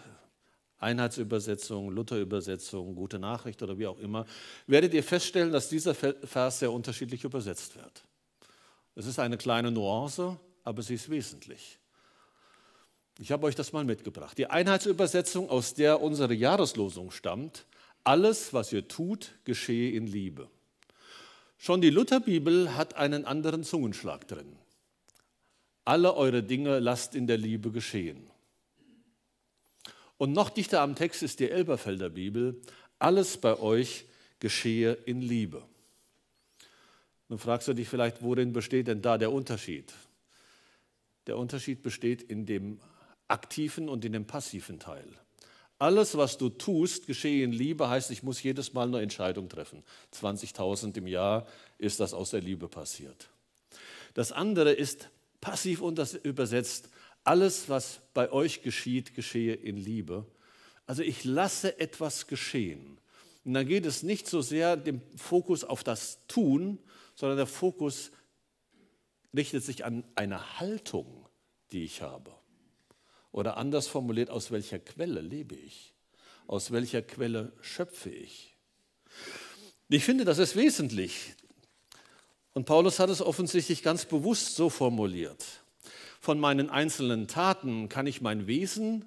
Einheitsübersetzung, 0.79 1.91
Lutherübersetzung, 1.91 2.95
gute 2.95 3.19
Nachricht 3.19 3.63
oder 3.63 3.79
wie 3.79 3.89
auch 3.89 3.99
immer, 3.99 4.27
werdet 4.69 4.95
ihr 4.95 5.03
feststellen, 5.03 5.51
dass 5.51 5.69
dieser 5.71 5.95
Vers 5.95 6.61
sehr 6.61 6.71
unterschiedlich 6.71 7.25
übersetzt 7.25 7.75
wird. 7.75 8.05
Es 8.95 9.07
ist 9.07 9.19
eine 9.19 9.39
kleine 9.39 9.73
Nuance, 9.73 10.39
aber 10.63 10.83
sie 10.83 10.95
ist 10.95 11.11
wesentlich. 11.11 11.79
Ich 13.23 13.31
habe 13.31 13.47
euch 13.47 13.55
das 13.55 13.73
mal 13.73 13.85
mitgebracht. 13.85 14.37
Die 14.37 14.49
Einheitsübersetzung, 14.49 15.49
aus 15.49 15.75
der 15.75 16.01
unsere 16.01 16.35
Jahreslosung 16.35 17.13
stammt, 17.13 17.67
alles, 18.03 18.53
was 18.53 18.73
ihr 18.73 18.89
tut, 18.89 19.31
geschehe 19.45 19.93
in 19.93 20.09
Liebe. 20.09 20.51
Schon 21.57 21.81
die 21.81 21.91
Lutherbibel 21.91 22.75
hat 22.75 22.95
einen 22.95 23.25
anderen 23.25 23.63
Zungenschlag 23.63 24.27
drin. 24.27 24.57
Alle 25.85 26.17
eure 26.17 26.43
Dinge 26.43 26.81
lasst 26.81 27.15
in 27.15 27.29
der 27.29 27.39
Liebe 27.39 27.71
geschehen. 27.71 28.29
Und 30.19 30.33
noch 30.33 30.51
dichter 30.51 30.81
am 30.81 30.97
Text 30.97 31.23
ist 31.23 31.39
die 31.39 31.49
Elberfelder 31.49 32.11
Bibel, 32.11 32.61
alles 32.99 33.39
bei 33.39 33.57
euch 33.57 34.05
geschehe 34.41 34.95
in 34.95 35.23
Liebe. 35.23 35.63
Nun 37.29 37.39
fragst 37.39 37.69
du 37.69 37.73
dich 37.73 37.89
vielleicht, 37.89 38.21
worin 38.21 38.53
besteht 38.53 38.89
denn 38.89 39.01
da 39.01 39.17
der 39.17 39.31
Unterschied? 39.31 39.93
Der 41.29 41.39
Unterschied 41.39 41.85
besteht 41.85 42.21
in 42.21 42.47
dem 42.47 42.81
aktiven 43.33 43.89
und 43.89 44.05
in 44.05 44.13
dem 44.13 44.27
passiven 44.27 44.79
Teil. 44.79 45.09
Alles, 45.79 46.17
was 46.17 46.39
du 46.39 46.49
tust, 46.49 47.09
geschehe 47.09 47.43
in 47.43 47.51
Liebe, 47.51 47.89
heißt, 47.89 48.13
ich 48.13 48.23
muss 48.23 48.43
jedes 48.43 48.73
Mal 48.73 48.87
eine 48.87 49.03
Entscheidung 49.03 49.49
treffen. 49.49 49.83
20.000 50.15 50.97
im 50.99 51.09
Jahr 51.09 51.47
ist 51.79 51.99
das 51.99 52.15
aus 52.15 52.31
der 52.31 52.41
Liebe 52.41 52.69
passiert. 52.69 53.31
Das 54.15 54.31
andere 54.31 54.73
ist 54.73 55.09
passiv 55.41 55.83
übersetzt, 56.23 56.89
alles, 57.25 57.69
was 57.69 58.01
bei 58.15 58.31
euch 58.31 58.63
geschieht, 58.63 59.15
geschehe 59.15 59.55
in 59.55 59.77
Liebe. 59.77 60.27
Also 60.87 61.03
ich 61.03 61.25
lasse 61.25 61.81
etwas 61.81 62.27
geschehen. 62.27 62.99
Und 63.45 63.55
dann 63.55 63.67
geht 63.67 63.87
es 63.87 64.03
nicht 64.03 64.29
so 64.29 64.41
sehr 64.41 64.77
dem 64.77 65.01
Fokus 65.17 65.65
auf 65.65 65.83
das 65.83 66.19
Tun, 66.29 66.79
sondern 67.17 67.39
der 67.39 67.47
Fokus 67.47 68.13
richtet 69.35 69.65
sich 69.65 69.85
an 69.85 70.05
eine 70.15 70.61
Haltung, 70.61 71.27
die 71.73 71.85
ich 71.85 72.03
habe. 72.03 72.33
Oder 73.33 73.57
anders 73.57 73.89
formuliert, 73.89 74.31
aus 74.31 74.51
welcher 74.51 74.79
Quelle 74.79 75.21
lebe 75.21 75.55
ich? 75.55 75.95
Aus 76.47 76.71
welcher 76.71 77.03
Quelle 77.03 77.53
schöpfe 77.63 78.11
ich? 78.11 78.57
Ich 79.89 80.05
finde, 80.05 80.25
das 80.25 80.39
ist 80.39 80.55
wesentlich. 80.55 81.35
Und 82.53 82.67
Paulus 82.67 82.99
hat 82.99 83.11
es 83.11 83.23
offensichtlich 83.23 83.83
ganz 83.83 84.05
bewusst 84.05 84.57
so 84.57 84.69
formuliert. 84.69 85.45
Von 86.21 86.39
meinen 86.39 86.71
einzelnen 86.71 87.27
Taten 87.27 87.89
kann 87.89 88.07
ich 88.07 88.21
mein 88.21 88.47
Wesen 88.47 89.05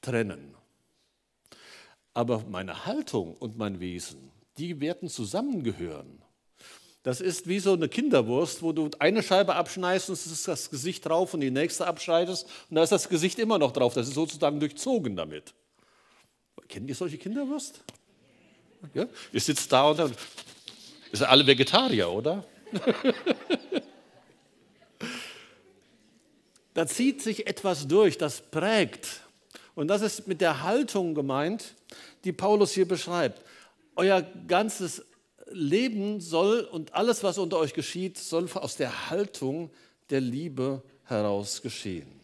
trennen. 0.00 0.54
Aber 2.14 2.44
meine 2.48 2.86
Haltung 2.86 3.36
und 3.36 3.58
mein 3.58 3.80
Wesen, 3.80 4.30
die 4.56 4.80
werden 4.80 5.08
zusammengehören. 5.08 6.22
Das 7.04 7.20
ist 7.20 7.46
wie 7.46 7.60
so 7.60 7.74
eine 7.74 7.88
Kinderwurst, 7.88 8.62
wo 8.62 8.72
du 8.72 8.88
eine 8.98 9.22
Scheibe 9.22 9.54
abschneidest 9.54 10.08
und 10.08 10.14
es 10.14 10.26
ist 10.26 10.48
das 10.48 10.70
Gesicht 10.70 11.04
drauf 11.04 11.34
und 11.34 11.40
die 11.40 11.50
nächste 11.50 11.86
abschneidest 11.86 12.48
und 12.70 12.76
da 12.76 12.82
ist 12.82 12.92
das 12.92 13.10
Gesicht 13.10 13.38
immer 13.38 13.58
noch 13.58 13.72
drauf. 13.72 13.92
Das 13.92 14.08
ist 14.08 14.14
sozusagen 14.14 14.58
durchzogen 14.58 15.14
damit. 15.14 15.52
Kennt 16.66 16.88
ihr 16.88 16.94
solche 16.94 17.18
Kinderwurst? 17.18 17.84
Ja? 18.94 19.06
Ihr 19.32 19.40
sitzt 19.40 19.70
da 19.70 19.90
und 19.90 19.98
dann. 19.98 20.12
Ihr 21.12 21.18
seid 21.18 21.28
alle 21.28 21.46
Vegetarier, 21.46 22.08
oder? 22.10 22.42
da 26.72 26.86
zieht 26.86 27.20
sich 27.20 27.46
etwas 27.46 27.86
durch, 27.86 28.16
das 28.16 28.40
prägt. 28.40 29.20
Und 29.74 29.88
das 29.88 30.00
ist 30.00 30.26
mit 30.26 30.40
der 30.40 30.62
Haltung 30.62 31.14
gemeint, 31.14 31.74
die 32.24 32.32
Paulus 32.32 32.72
hier 32.72 32.88
beschreibt. 32.88 33.42
Euer 33.94 34.22
ganzes 34.48 35.04
Leben 35.50 36.20
soll 36.20 36.60
und 36.60 36.94
alles, 36.94 37.22
was 37.22 37.38
unter 37.38 37.58
euch 37.58 37.74
geschieht, 37.74 38.18
soll 38.18 38.48
aus 38.54 38.76
der 38.76 39.10
Haltung 39.10 39.70
der 40.10 40.20
Liebe 40.20 40.82
heraus 41.04 41.62
geschehen. 41.62 42.20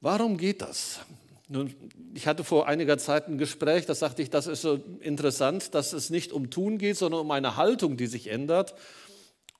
Warum 0.00 0.36
geht 0.36 0.62
das? 0.62 1.00
Nun, 1.48 1.74
ich 2.14 2.26
hatte 2.26 2.44
vor 2.44 2.68
einiger 2.68 2.98
Zeit 2.98 3.26
ein 3.26 3.38
Gespräch, 3.38 3.86
da 3.86 3.94
sagte 3.94 4.22
ich, 4.22 4.30
das 4.30 4.46
ist 4.46 4.62
so 4.62 4.80
interessant, 5.00 5.74
dass 5.74 5.92
es 5.92 6.10
nicht 6.10 6.32
um 6.32 6.50
Tun 6.50 6.78
geht, 6.78 6.98
sondern 6.98 7.20
um 7.20 7.30
eine 7.30 7.56
Haltung, 7.56 7.96
die 7.96 8.06
sich 8.06 8.28
ändert. 8.28 8.74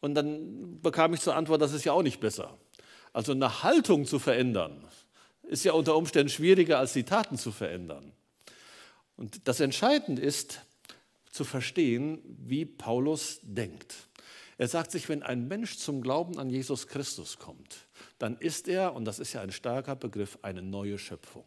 Und 0.01 0.15
dann 0.15 0.81
bekam 0.83 1.15
ich 1.15 1.21
zur 1.21 1.35
Antwort, 1.35 1.63
das 1.63 1.73
ist 1.73 1.85
ja 1.85 1.93
auch 1.93 2.03
nicht 2.03 2.21
besser. 2.21 2.57
Also 3.13 3.33
eine 3.33 3.63
Haltung 3.63 4.05
zu 4.05 4.19
verändern, 4.19 4.85
ist 5.45 5.65
ja 5.65 5.73
unter 5.73 5.97
Umständen 5.97 6.29
schwieriger 6.29 6.79
als 6.79 6.93
die 6.93 7.05
Taten 7.05 7.39
zu 7.39 7.53
verändern. 7.53 8.13
Und 9.17 9.49
das 9.49 9.59
Entscheidende 9.59 10.23
ist 10.23 10.61
zu 11.31 11.45
verstehen, 11.45 12.21
wie 12.25 12.65
Paulus 12.65 13.41
denkt. 13.43 13.95
Er 14.57 14.67
sagt 14.67 14.91
sich, 14.91 15.09
wenn 15.09 15.23
ein 15.23 15.47
Mensch 15.47 15.79
zum 15.79 16.03
Glauben 16.03 16.39
an 16.39 16.51
Jesus 16.51 16.89
Christus 16.89 17.39
kommt, 17.39 17.87
dann 18.19 18.37
ist 18.39 18.67
er, 18.67 18.95
und 18.95 19.05
das 19.05 19.21
ist 19.21 19.33
ja 19.33 19.41
ein 19.41 19.53
starker 19.53 19.95
Begriff, 19.95 20.39
eine 20.43 20.63
neue 20.63 20.99
Schöpfung. 20.99 21.45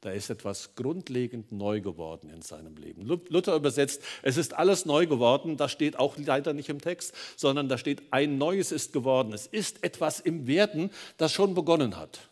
Da 0.00 0.10
ist 0.12 0.30
etwas 0.30 0.74
grundlegend 0.76 1.52
neu 1.52 1.82
geworden 1.82 2.30
in 2.30 2.40
seinem 2.40 2.76
Leben. 2.76 3.04
Luther 3.04 3.54
übersetzt, 3.54 4.02
es 4.22 4.38
ist 4.38 4.54
alles 4.54 4.86
neu 4.86 5.06
geworden. 5.06 5.58
Das 5.58 5.72
steht 5.72 5.98
auch 5.98 6.16
leider 6.16 6.54
nicht 6.54 6.70
im 6.70 6.80
Text, 6.80 7.12
sondern 7.36 7.68
da 7.68 7.76
steht, 7.76 8.04
ein 8.10 8.38
Neues 8.38 8.72
ist 8.72 8.94
geworden. 8.94 9.34
Es 9.34 9.46
ist 9.46 9.84
etwas 9.84 10.20
im 10.20 10.46
Werden, 10.46 10.90
das 11.18 11.32
schon 11.32 11.54
begonnen 11.54 11.96
hat. 11.96 12.30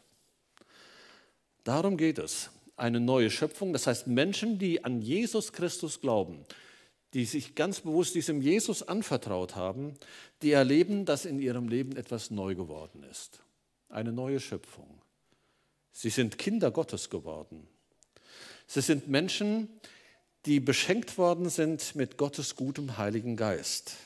Darum 1.65 1.99
geht 1.99 2.19
es. 2.19 2.49
Eine 2.79 3.01
neue 3.01 3.29
Schöpfung, 3.29 3.73
das 3.73 3.89
heißt 3.89 4.07
Menschen, 4.07 4.61
die 4.61 4.85
an 4.85 5.03
Jesus 5.03 5.53
Christus 5.53 6.01
glauben, 6.01 6.45
die 7.13 7.25
sich 7.25 7.57
ganz 7.57 7.81
bewusst 7.81 8.15
diesem 8.15 8.41
Jesus 8.41 8.87
anvertraut 8.87 9.57
haben, 9.57 9.95
die 10.43 10.53
erleben, 10.53 11.05
dass 11.05 11.25
in 11.25 11.41
ihrem 11.41 11.67
Leben 11.67 11.97
etwas 11.97 12.31
neu 12.31 12.55
geworden 12.55 13.03
ist. 13.11 13.41
Eine 13.89 14.13
neue 14.13 14.39
Schöpfung. 14.39 15.03
Sie 15.91 16.11
sind 16.11 16.39
Kinder 16.39 16.71
Gottes 16.71 17.11
geworden. 17.11 17.67
Sie 18.69 18.81
sind 18.81 19.09
Menschen, 19.09 19.69
die 20.47 20.61
beschenkt 20.61 21.19
worden 21.19 21.49
sind 21.49 21.97
mit 21.97 22.17
Gottes 22.17 22.55
gutem 22.55 22.97
Heiligen 22.97 23.37
Geist. 23.37 23.97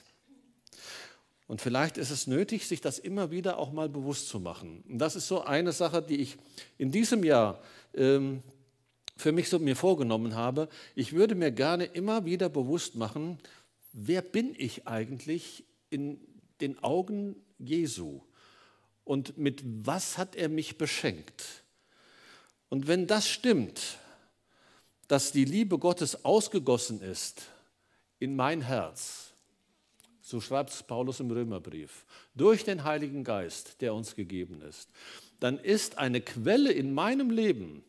Und 1.46 1.60
vielleicht 1.60 1.98
ist 1.98 2.10
es 2.10 2.26
nötig, 2.26 2.66
sich 2.66 2.80
das 2.80 2.98
immer 2.98 3.30
wieder 3.30 3.58
auch 3.58 3.70
mal 3.70 3.90
bewusst 3.90 4.28
zu 4.28 4.40
machen. 4.40 4.82
Und 4.88 4.98
das 4.98 5.14
ist 5.14 5.28
so 5.28 5.42
eine 5.42 5.72
Sache, 5.72 6.00
die 6.00 6.16
ich 6.16 6.38
in 6.78 6.90
diesem 6.90 7.22
Jahr 7.22 7.62
ähm, 7.92 8.42
für 9.22 9.32
mich 9.32 9.48
so 9.48 9.58
mir 9.58 9.76
vorgenommen 9.76 10.34
habe. 10.34 10.68
Ich 10.94 11.12
würde 11.12 11.34
mir 11.34 11.52
gerne 11.52 11.84
immer 11.84 12.24
wieder 12.24 12.48
bewusst 12.48 12.96
machen, 12.96 13.38
wer 13.92 14.20
bin 14.20 14.54
ich 14.58 14.86
eigentlich 14.86 15.64
in 15.90 16.20
den 16.60 16.82
Augen 16.82 17.36
Jesu? 17.58 18.20
Und 19.04 19.38
mit 19.38 19.62
was 19.64 20.18
hat 20.18 20.36
er 20.36 20.48
mich 20.48 20.76
beschenkt? 20.76 21.64
Und 22.68 22.86
wenn 22.88 23.06
das 23.06 23.28
stimmt, 23.28 23.98
dass 25.08 25.32
die 25.32 25.44
Liebe 25.44 25.78
Gottes 25.78 26.24
ausgegossen 26.24 27.00
ist 27.00 27.42
in 28.18 28.34
mein 28.34 28.62
Herz, 28.62 29.32
so 30.20 30.40
schreibt 30.40 30.70
es 30.70 30.82
Paulus 30.82 31.20
im 31.20 31.30
Römerbrief, 31.30 32.06
durch 32.34 32.64
den 32.64 32.84
Heiligen 32.84 33.24
Geist, 33.24 33.80
der 33.80 33.94
uns 33.94 34.16
gegeben 34.16 34.62
ist, 34.62 34.88
dann 35.40 35.58
ist 35.58 35.98
eine 35.98 36.20
Quelle 36.20 36.72
in 36.72 36.94
meinem 36.94 37.30
Leben, 37.30 37.84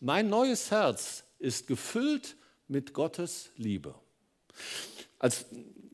mein 0.00 0.28
neues 0.28 0.70
Herz 0.70 1.24
ist 1.38 1.66
gefüllt 1.66 2.36
mit 2.68 2.92
Gottes 2.92 3.50
Liebe. 3.56 3.94
Als 5.18 5.46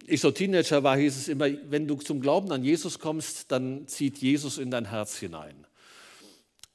ich 0.06 0.20
so 0.20 0.30
Teenager 0.30 0.82
war, 0.82 0.96
hieß 0.96 1.16
es 1.16 1.28
immer, 1.28 1.46
wenn 1.70 1.86
du 1.86 1.96
zum 1.96 2.20
Glauben 2.20 2.52
an 2.52 2.64
Jesus 2.64 2.98
kommst, 2.98 3.50
dann 3.50 3.86
zieht 3.88 4.18
Jesus 4.18 4.58
in 4.58 4.70
dein 4.70 4.84
Herz 4.86 5.18
hinein. 5.18 5.66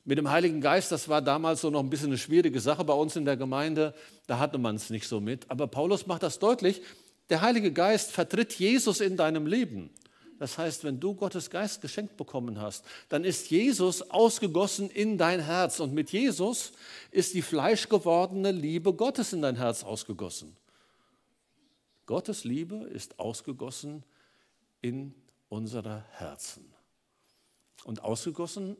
Mit 0.05 0.17
dem 0.17 0.31
Heiligen 0.31 0.61
Geist, 0.61 0.91
das 0.91 1.07
war 1.09 1.21
damals 1.21 1.61
so 1.61 1.69
noch 1.69 1.81
ein 1.81 1.89
bisschen 1.89 2.07
eine 2.07 2.17
schwierige 2.17 2.59
Sache 2.59 2.83
bei 2.83 2.93
uns 2.93 3.15
in 3.15 3.25
der 3.25 3.37
Gemeinde, 3.37 3.93
da 4.25 4.39
hatte 4.39 4.57
man 4.57 4.75
es 4.75 4.89
nicht 4.89 5.07
so 5.07 5.19
mit. 5.19 5.49
Aber 5.51 5.67
Paulus 5.67 6.07
macht 6.07 6.23
das 6.23 6.39
deutlich, 6.39 6.81
der 7.29 7.41
Heilige 7.41 7.71
Geist 7.71 8.11
vertritt 8.11 8.53
Jesus 8.53 9.01
in 9.01 9.17
deinem 9.17 9.45
Leben. 9.45 9.91
Das 10.39 10.57
heißt, 10.57 10.83
wenn 10.83 10.99
du 10.99 11.13
Gottes 11.13 11.49
Geist 11.49 11.81
geschenkt 11.81 12.17
bekommen 12.17 12.59
hast, 12.59 12.85
dann 13.09 13.23
ist 13.23 13.51
Jesus 13.51 14.01
ausgegossen 14.09 14.89
in 14.89 15.17
dein 15.17 15.41
Herz. 15.41 15.79
Und 15.79 15.93
mit 15.93 16.11
Jesus 16.11 16.71
ist 17.11 17.33
die 17.33 17.41
fleischgewordene 17.41 18.51
Liebe 18.51 18.93
Gottes 18.93 19.33
in 19.33 19.41
dein 19.41 19.57
Herz 19.57 19.83
ausgegossen. 19.83 20.55
Gottes 22.05 22.45
Liebe 22.45 22.75
ist 22.87 23.19
ausgegossen 23.19 24.03
in 24.81 25.13
unsere 25.49 26.05
Herzen. 26.11 26.73
Und 27.83 28.01
ausgegossen 28.03 28.77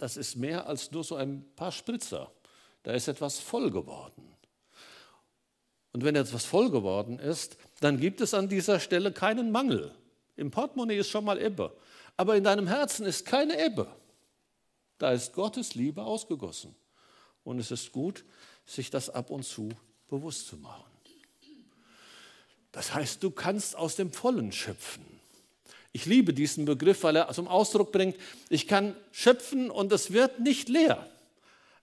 das 0.00 0.16
ist 0.16 0.34
mehr 0.34 0.66
als 0.66 0.90
nur 0.92 1.04
so 1.04 1.16
ein 1.16 1.44
paar 1.56 1.72
Spritzer. 1.72 2.32
Da 2.84 2.92
ist 2.92 3.06
etwas 3.06 3.38
voll 3.38 3.70
geworden. 3.70 4.34
Und 5.92 6.04
wenn 6.04 6.16
etwas 6.16 6.46
voll 6.46 6.70
geworden 6.70 7.18
ist, 7.18 7.58
dann 7.80 8.00
gibt 8.00 8.22
es 8.22 8.32
an 8.32 8.48
dieser 8.48 8.80
Stelle 8.80 9.12
keinen 9.12 9.50
Mangel. 9.50 9.94
Im 10.40 10.50
Portemonnaie 10.50 10.96
ist 10.96 11.10
schon 11.10 11.26
mal 11.26 11.38
Ebbe, 11.38 11.76
aber 12.16 12.34
in 12.34 12.44
deinem 12.44 12.66
Herzen 12.66 13.04
ist 13.04 13.26
keine 13.26 13.62
Ebbe. 13.62 13.94
Da 14.96 15.12
ist 15.12 15.34
Gottes 15.34 15.74
Liebe 15.74 16.02
ausgegossen. 16.02 16.74
Und 17.44 17.58
es 17.58 17.70
ist 17.70 17.92
gut, 17.92 18.24
sich 18.64 18.88
das 18.88 19.10
ab 19.10 19.30
und 19.30 19.44
zu 19.44 19.68
bewusst 20.08 20.46
zu 20.48 20.56
machen. 20.56 20.90
Das 22.72 22.94
heißt, 22.94 23.22
du 23.22 23.30
kannst 23.30 23.76
aus 23.76 23.96
dem 23.96 24.12
Vollen 24.12 24.50
schöpfen. 24.50 25.04
Ich 25.92 26.06
liebe 26.06 26.32
diesen 26.32 26.64
Begriff, 26.64 27.02
weil 27.02 27.16
er 27.16 27.32
zum 27.32 27.48
Ausdruck 27.48 27.92
bringt, 27.92 28.16
ich 28.48 28.66
kann 28.66 28.96
schöpfen 29.10 29.70
und 29.70 29.92
es 29.92 30.12
wird 30.12 30.40
nicht 30.40 30.70
leer. 30.70 31.06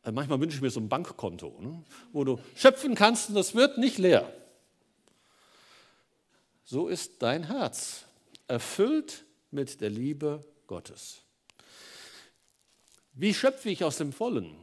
Also 0.02 0.16
manchmal 0.16 0.40
wünsche 0.40 0.56
ich 0.56 0.62
mir 0.62 0.72
so 0.72 0.80
ein 0.80 0.90
Bankkonto, 0.90 1.60
ne, 1.60 1.84
wo 2.12 2.24
du 2.24 2.40
schöpfen 2.56 2.96
kannst 2.96 3.30
und 3.30 3.38
es 3.38 3.54
wird 3.54 3.78
nicht 3.78 4.00
leer. 4.00 4.34
So 6.64 6.88
ist 6.88 7.22
dein 7.22 7.44
Herz 7.44 8.07
erfüllt 8.48 9.26
mit 9.52 9.82
der 9.82 9.90
Liebe 9.90 10.44
Gottes. 10.68 11.24
Wie 13.14 13.34
schöpfe 13.34 13.70
ich 13.70 13.84
aus 13.84 13.98
dem 13.98 14.14
Vollen? 14.14 14.56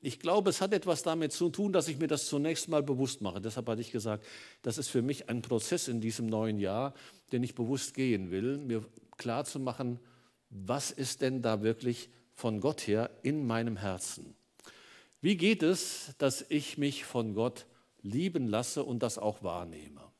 Ich 0.00 0.18
glaube, 0.18 0.50
es 0.50 0.60
hat 0.60 0.72
etwas 0.72 1.04
damit 1.04 1.32
zu 1.32 1.48
tun, 1.48 1.72
dass 1.72 1.86
ich 1.86 1.98
mir 1.98 2.08
das 2.08 2.26
zunächst 2.26 2.68
mal 2.68 2.82
bewusst 2.82 3.20
mache. 3.20 3.40
Deshalb 3.40 3.68
hatte 3.68 3.80
ich 3.80 3.92
gesagt, 3.92 4.24
das 4.62 4.76
ist 4.76 4.88
für 4.88 5.00
mich 5.00 5.28
ein 5.28 5.42
Prozess 5.42 5.86
in 5.86 6.00
diesem 6.00 6.26
neuen 6.26 6.58
Jahr, 6.58 6.92
den 7.30 7.44
ich 7.44 7.54
bewusst 7.54 7.94
gehen 7.94 8.32
will, 8.32 8.58
mir 8.58 8.84
klar 9.16 9.44
zu 9.44 9.60
machen, 9.60 10.00
was 10.50 10.90
ist 10.90 11.22
denn 11.22 11.40
da 11.40 11.62
wirklich 11.62 12.10
von 12.34 12.60
Gott 12.60 12.86
her 12.88 13.10
in 13.22 13.46
meinem 13.46 13.76
Herzen? 13.76 14.34
Wie 15.20 15.36
geht 15.36 15.62
es, 15.62 16.14
dass 16.18 16.44
ich 16.48 16.78
mich 16.78 17.04
von 17.04 17.34
Gott 17.34 17.66
lieben 18.02 18.48
lasse 18.48 18.82
und 18.82 19.04
das 19.04 19.18
auch 19.18 19.44
wahrnehme? 19.44 20.11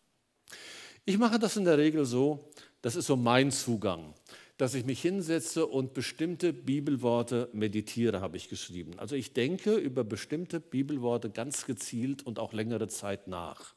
Ich 1.05 1.19
mache 1.19 1.38
das 1.38 1.57
in 1.57 1.65
der 1.65 1.79
Regel 1.79 2.05
so, 2.05 2.51
das 2.81 2.97
ist 2.97 3.07
so 3.07 3.17
mein 3.17 3.51
Zugang 3.51 4.15
dass 4.62 4.75
ich 4.75 4.85
mich 4.85 5.03
hinsetze 5.03 5.67
und 5.67 5.93
bestimmte 5.93 6.53
Bibelworte 6.53 7.49
meditiere, 7.53 8.21
habe 8.21 8.37
ich 8.37 8.49
geschrieben. 8.49 8.93
Also 8.97 9.17
ich 9.17 9.33
denke 9.33 9.75
über 9.75 10.05
bestimmte 10.05 10.61
Bibelworte 10.61 11.31
ganz 11.31 11.67
gezielt 11.67 12.25
und 12.25 12.38
auch 12.38 12.53
längere 12.53 12.87
Zeit 12.87 13.27
nach. 13.27 13.75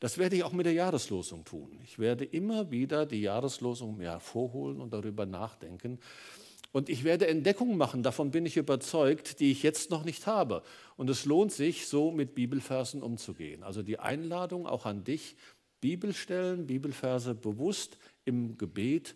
Das 0.00 0.18
werde 0.18 0.36
ich 0.36 0.44
auch 0.44 0.52
mit 0.52 0.66
der 0.66 0.74
Jahreslosung 0.74 1.46
tun. 1.46 1.78
Ich 1.82 1.98
werde 1.98 2.26
immer 2.26 2.70
wieder 2.70 3.06
die 3.06 3.22
Jahreslosung 3.22 3.96
mir 3.96 4.10
hervorholen 4.10 4.82
und 4.82 4.92
darüber 4.92 5.24
nachdenken. 5.24 5.98
Und 6.72 6.90
ich 6.90 7.04
werde 7.04 7.26
Entdeckungen 7.26 7.78
machen, 7.78 8.02
davon 8.02 8.30
bin 8.32 8.44
ich 8.44 8.58
überzeugt, 8.58 9.40
die 9.40 9.50
ich 9.50 9.62
jetzt 9.62 9.90
noch 9.90 10.04
nicht 10.04 10.26
habe. 10.26 10.62
Und 10.96 11.08
es 11.08 11.24
lohnt 11.24 11.52
sich, 11.52 11.86
so 11.86 12.10
mit 12.10 12.34
Bibelversen 12.34 13.02
umzugehen. 13.02 13.62
Also 13.62 13.82
die 13.82 13.98
Einladung 13.98 14.66
auch 14.66 14.84
an 14.84 15.04
dich, 15.04 15.36
Bibelstellen, 15.82 16.66
Bibelverse 16.66 17.34
bewusst 17.34 17.98
im 18.24 18.56
Gebet 18.56 19.14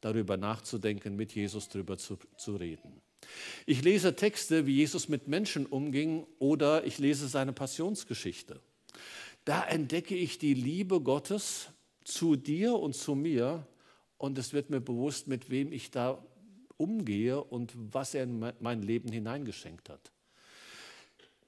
darüber 0.00 0.36
nachzudenken, 0.36 1.14
mit 1.14 1.34
Jesus 1.34 1.68
darüber 1.68 1.96
zu, 1.96 2.18
zu 2.36 2.56
reden. 2.56 3.00
Ich 3.66 3.82
lese 3.82 4.16
Texte, 4.16 4.66
wie 4.66 4.76
Jesus 4.76 5.08
mit 5.08 5.28
Menschen 5.28 5.66
umging 5.66 6.26
oder 6.38 6.84
ich 6.84 6.98
lese 6.98 7.28
seine 7.28 7.52
Passionsgeschichte. 7.52 8.60
Da 9.44 9.64
entdecke 9.64 10.16
ich 10.16 10.38
die 10.38 10.54
Liebe 10.54 11.00
Gottes 11.00 11.68
zu 12.04 12.36
dir 12.36 12.74
und 12.74 12.94
zu 12.94 13.14
mir 13.14 13.66
und 14.16 14.38
es 14.38 14.54
wird 14.54 14.70
mir 14.70 14.80
bewusst, 14.80 15.28
mit 15.28 15.50
wem 15.50 15.72
ich 15.72 15.90
da 15.90 16.24
umgehe 16.78 17.42
und 17.42 17.72
was 17.76 18.14
er 18.14 18.24
in 18.24 18.52
mein 18.60 18.82
Leben 18.82 19.12
hineingeschenkt 19.12 19.90
hat. 19.90 20.12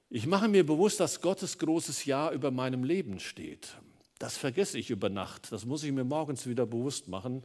Ich 0.09 0.25
mache 0.25 0.47
mir 0.47 0.65
bewusst, 0.65 0.99
dass 0.99 1.19
Gottes 1.19 1.57
großes 1.57 2.05
Ja 2.05 2.31
über 2.31 2.49
meinem 2.51 2.83
Leben 2.83 3.19
steht. 3.19 3.75
Das 4.19 4.37
vergesse 4.37 4.77
ich 4.77 4.89
über 4.89 5.09
Nacht. 5.09 5.51
Das 5.51 5.65
muss 5.65 5.83
ich 5.83 5.91
mir 5.91 6.03
morgens 6.03 6.47
wieder 6.47 6.65
bewusst 6.65 7.07
machen 7.07 7.43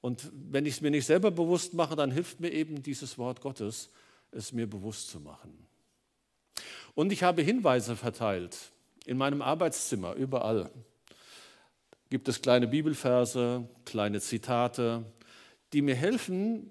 Und 0.00 0.30
wenn 0.32 0.66
ich 0.66 0.74
es 0.74 0.80
mir 0.80 0.90
nicht 0.90 1.06
selber 1.06 1.30
bewusst 1.30 1.74
mache, 1.74 1.96
dann 1.96 2.10
hilft 2.10 2.40
mir 2.40 2.52
eben 2.52 2.82
dieses 2.82 3.18
Wort 3.18 3.40
Gottes, 3.40 3.90
es 4.30 4.52
mir 4.52 4.68
bewusst 4.68 5.08
zu 5.08 5.20
machen. 5.20 5.66
Und 6.94 7.12
ich 7.12 7.22
habe 7.22 7.42
Hinweise 7.42 7.96
verteilt 7.96 8.72
in 9.06 9.16
meinem 9.16 9.42
Arbeitszimmer, 9.42 10.14
überall. 10.14 10.70
Gibt 12.10 12.28
es 12.28 12.40
kleine 12.40 12.68
Bibelverse, 12.68 13.68
kleine 13.84 14.20
Zitate, 14.20 15.04
die 15.72 15.82
mir 15.82 15.94
helfen, 15.94 16.70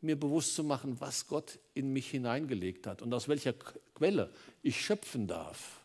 mir 0.00 0.18
bewusst 0.18 0.54
zu 0.54 0.62
machen, 0.64 1.00
was 1.00 1.26
Gott 1.26 1.58
in 1.74 1.92
mich 1.92 2.10
hineingelegt 2.10 2.86
hat 2.86 3.02
und 3.02 3.12
aus 3.12 3.28
welcher 3.28 3.52
Quelle 3.94 4.30
ich 4.62 4.80
schöpfen 4.80 5.26
darf. 5.26 5.80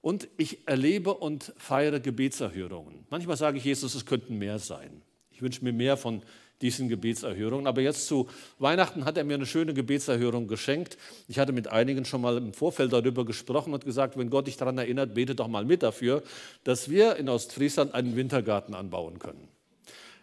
Und 0.00 0.28
ich 0.36 0.66
erlebe 0.66 1.14
und 1.14 1.52
feiere 1.56 2.00
Gebetserhörungen. 2.00 3.06
Manchmal 3.10 3.36
sage 3.36 3.58
ich 3.58 3.64
Jesus, 3.64 3.94
es 3.94 4.06
könnten 4.06 4.38
mehr 4.38 4.58
sein. 4.58 5.02
Ich 5.30 5.42
wünsche 5.42 5.64
mir 5.64 5.72
mehr 5.72 5.96
von 5.96 6.22
diesen 6.62 6.88
Gebetserhörungen. 6.88 7.66
Aber 7.66 7.80
jetzt 7.80 8.06
zu 8.06 8.28
Weihnachten 8.58 9.04
hat 9.04 9.16
er 9.16 9.24
mir 9.24 9.34
eine 9.34 9.46
schöne 9.46 9.74
Gebetserhörung 9.74 10.48
geschenkt. 10.48 10.98
Ich 11.26 11.38
hatte 11.38 11.52
mit 11.52 11.68
einigen 11.68 12.04
schon 12.04 12.20
mal 12.20 12.36
im 12.36 12.52
Vorfeld 12.52 12.92
darüber 12.92 13.24
gesprochen 13.24 13.74
und 13.74 13.84
gesagt, 13.84 14.16
wenn 14.16 14.30
Gott 14.30 14.46
dich 14.46 14.56
daran 14.56 14.78
erinnert, 14.78 15.14
bete 15.14 15.34
doch 15.34 15.48
mal 15.48 15.64
mit 15.64 15.82
dafür, 15.82 16.22
dass 16.64 16.90
wir 16.90 17.16
in 17.16 17.28
Ostfriesland 17.28 17.94
einen 17.94 18.16
Wintergarten 18.16 18.74
anbauen 18.74 19.18
können. 19.18 19.48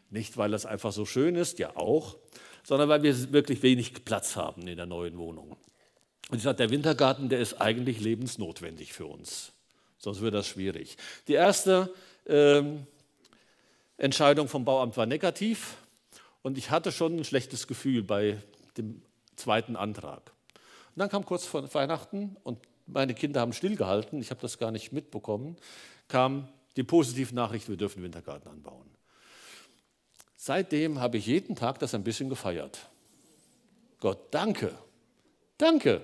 Nicht, 0.09 0.37
weil 0.37 0.51
das 0.51 0.65
einfach 0.65 0.91
so 0.91 1.05
schön 1.05 1.35
ist, 1.35 1.59
ja 1.59 1.75
auch, 1.75 2.17
sondern 2.63 2.89
weil 2.89 3.03
wir 3.03 3.31
wirklich 3.31 3.63
wenig 3.63 4.05
Platz 4.05 4.35
haben 4.35 4.67
in 4.67 4.77
der 4.77 4.85
neuen 4.85 5.17
Wohnung. 5.17 5.55
Und 6.29 6.37
ich 6.37 6.43
sagte, 6.43 6.63
der 6.63 6.71
Wintergarten, 6.71 7.29
der 7.29 7.39
ist 7.39 7.61
eigentlich 7.61 7.99
lebensnotwendig 7.99 8.93
für 8.93 9.05
uns. 9.05 9.51
Sonst 9.97 10.21
wird 10.21 10.33
das 10.33 10.47
schwierig. 10.47 10.97
Die 11.27 11.33
erste 11.33 11.93
ähm, 12.27 12.85
Entscheidung 13.97 14.47
vom 14.47 14.65
Bauamt 14.65 14.97
war 14.97 15.05
negativ. 15.05 15.77
Und 16.41 16.57
ich 16.57 16.69
hatte 16.69 16.91
schon 16.91 17.17
ein 17.17 17.23
schlechtes 17.23 17.67
Gefühl 17.67 18.03
bei 18.03 18.37
dem 18.77 19.01
zweiten 19.35 19.75
Antrag. 19.75 20.31
Und 20.95 20.99
dann 20.99 21.09
kam 21.09 21.25
kurz 21.25 21.45
vor 21.45 21.73
Weihnachten 21.73 22.37
und 22.43 22.59
meine 22.87 23.15
Kinder 23.15 23.41
haben 23.41 23.53
stillgehalten, 23.53 24.21
ich 24.21 24.29
habe 24.29 24.41
das 24.41 24.57
gar 24.57 24.71
nicht 24.71 24.91
mitbekommen, 24.91 25.57
kam 26.07 26.47
die 26.75 26.83
positive 26.83 27.33
Nachricht, 27.33 27.67
wir 27.67 27.77
dürfen 27.77 28.03
Wintergarten 28.03 28.49
anbauen. 28.49 28.85
Seitdem 30.35 30.99
habe 30.99 31.17
ich 31.17 31.25
jeden 31.25 31.55
Tag 31.55 31.79
das 31.79 31.95
ein 31.95 32.03
bisschen 32.03 32.29
gefeiert. 32.29 32.89
Gott, 33.99 34.19
danke, 34.31 34.77
danke, 35.57 36.03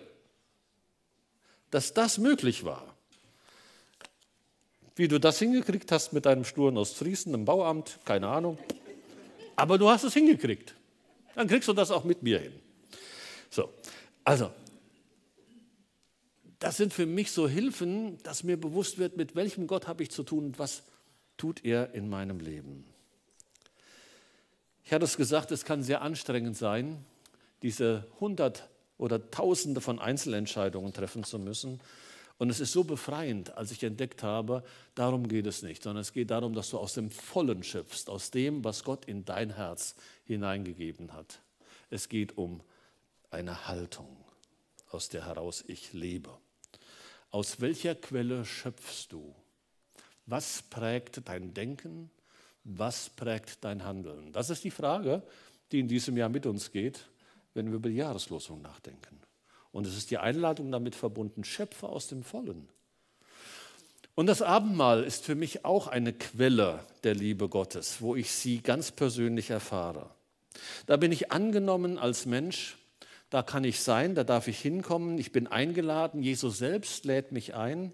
dass 1.70 1.94
das 1.94 2.18
möglich 2.18 2.66
war. 2.66 2.96
Wie 5.02 5.08
du 5.08 5.20
das 5.20 5.40
hingekriegt 5.40 5.92
hast 5.92 6.14
mit 6.14 6.28
deinem 6.28 6.46
sturen 6.46 6.78
Ostfriesen 6.78 7.34
im 7.34 7.44
Bauamt, 7.44 7.98
keine 8.06 8.28
Ahnung. 8.28 8.60
Aber 9.56 9.80
du 9.80 9.90
hast 9.90 10.04
es 10.04 10.14
hingekriegt. 10.14 10.76
Dann 11.34 11.48
kriegst 11.48 11.68
du 11.68 11.74
das 11.74 11.90
auch 11.90 12.04
mit 12.04 12.22
mir 12.22 12.38
hin. 12.38 12.54
So, 13.50 13.68
also, 14.24 14.52
das 16.60 16.78
sind 16.78 16.94
für 16.94 17.08
mich 17.08 17.32
so 17.32 17.48
Hilfen, 17.48 18.20
dass 18.22 18.44
mir 18.44 18.62
bewusst 18.62 19.00
wird, 19.00 19.18
mit 19.18 19.36
welchem 19.36 19.66
Gott 19.66 19.88
habe 19.88 20.04
ich 20.04 20.12
zu 20.12 20.22
tun 20.22 20.46
und 20.46 20.60
was 20.60 20.84
tut 21.36 21.66
er 21.66 21.96
in 21.96 22.08
meinem 22.08 22.40
Leben. 22.40 22.86
Ich 24.84 24.94
hatte 24.94 25.06
es 25.06 25.18
gesagt, 25.18 25.52
es 25.52 25.66
kann 25.66 25.82
sehr 25.82 26.04
anstrengend 26.04 26.58
sein, 26.58 27.04
diese 27.64 28.06
hundert 28.20 28.70
oder 29.00 29.32
tausende 29.32 29.82
von 29.82 29.98
Einzelentscheidungen 29.98 30.94
treffen 30.94 31.24
zu 31.24 31.40
müssen 31.40 31.82
und 32.42 32.50
es 32.50 32.60
ist 32.60 32.72
so 32.72 32.84
befreiend, 32.84 33.56
als 33.56 33.70
ich 33.70 33.84
entdeckt 33.84 34.24
habe, 34.24 34.64
darum 34.96 35.28
geht 35.28 35.46
es 35.46 35.62
nicht, 35.62 35.84
sondern 35.84 36.02
es 36.02 36.12
geht 36.12 36.32
darum, 36.32 36.56
dass 36.56 36.72
du 36.72 36.80
aus 36.80 36.96
dem 36.96 37.12
Vollen 37.12 37.62
schöpfst, 37.62 38.10
aus 38.10 38.32
dem, 38.32 38.64
was 38.64 38.84
Gott 38.84 39.06
in 39.06 39.24
dein 39.26 39.54
Herz 39.54 39.94
hineingegeben 40.24 41.14
hat. 41.14 41.40
Es 41.92 42.10
geht 42.10 42.40
um 42.40 42.64
eine 43.30 43.68
Haltung, 43.68 44.26
aus 44.90 45.08
der 45.08 45.28
heraus 45.28 45.64
ich 45.68 45.94
lebe. 45.94 46.36
Aus 47.30 47.62
welcher 47.62 47.94
Quelle 47.94 48.44
schöpfst 48.44 49.10
du? 49.12 49.36
Was 50.26 50.64
prägt 50.64 51.22
dein 51.30 51.54
Denken? 51.54 52.10
Was 52.64 53.12
prägt 53.12 53.64
dein 53.64 53.84
Handeln? 53.84 54.34
Das 54.34 54.50
ist 54.50 54.64
die 54.64 54.72
Frage, 54.72 55.22
die 55.72 55.80
in 55.80 55.88
diesem 55.88 56.18
Jahr 56.18 56.30
mit 56.30 56.48
uns 56.48 56.72
geht, 56.72 57.06
wenn 57.54 57.68
wir 57.68 57.76
über 57.76 57.90
die 57.90 57.98
Jahreslosung 57.98 58.64
nachdenken. 58.64 59.22
Und 59.72 59.88
es 59.88 59.98
ist 59.98 60.12
die 60.12 60.18
Einladung 60.18 60.72
damit 60.72 60.96
verbunden, 60.96 61.44
Schöpfer 61.44 61.90
aus 61.90 62.08
dem 62.08 62.24
Vollen. 62.24 62.68
Und 64.16 64.28
das 64.28 64.42
Abendmahl 64.42 65.04
ist 65.04 65.24
für 65.24 65.36
mich 65.36 65.64
auch 65.64 65.88
eine 65.88 66.14
Quelle 66.14 66.86
der 67.04 67.16
Liebe 67.16 67.48
Gottes, 67.48 68.02
wo 68.02 68.16
ich 68.16 68.32
sie 68.32 68.60
ganz 68.60 68.92
persönlich 68.92 69.50
erfahre. 69.50 70.10
Da 70.86 70.98
bin 70.98 71.12
ich 71.12 71.32
angenommen 71.32 71.98
als 71.98 72.26
Mensch, 72.26 72.78
da 73.30 73.42
kann 73.42 73.64
ich 73.64 73.80
sein, 73.80 74.14
da 74.14 74.26
darf 74.26 74.50
ich 74.50 74.60
hinkommen, 74.60 75.18
ich 75.18 75.32
bin 75.32 75.48
eingeladen, 75.48 76.22
Jesus 76.22 76.58
selbst 76.58 77.06
lädt 77.06 77.32
mich 77.32 77.56
ein. 77.56 77.94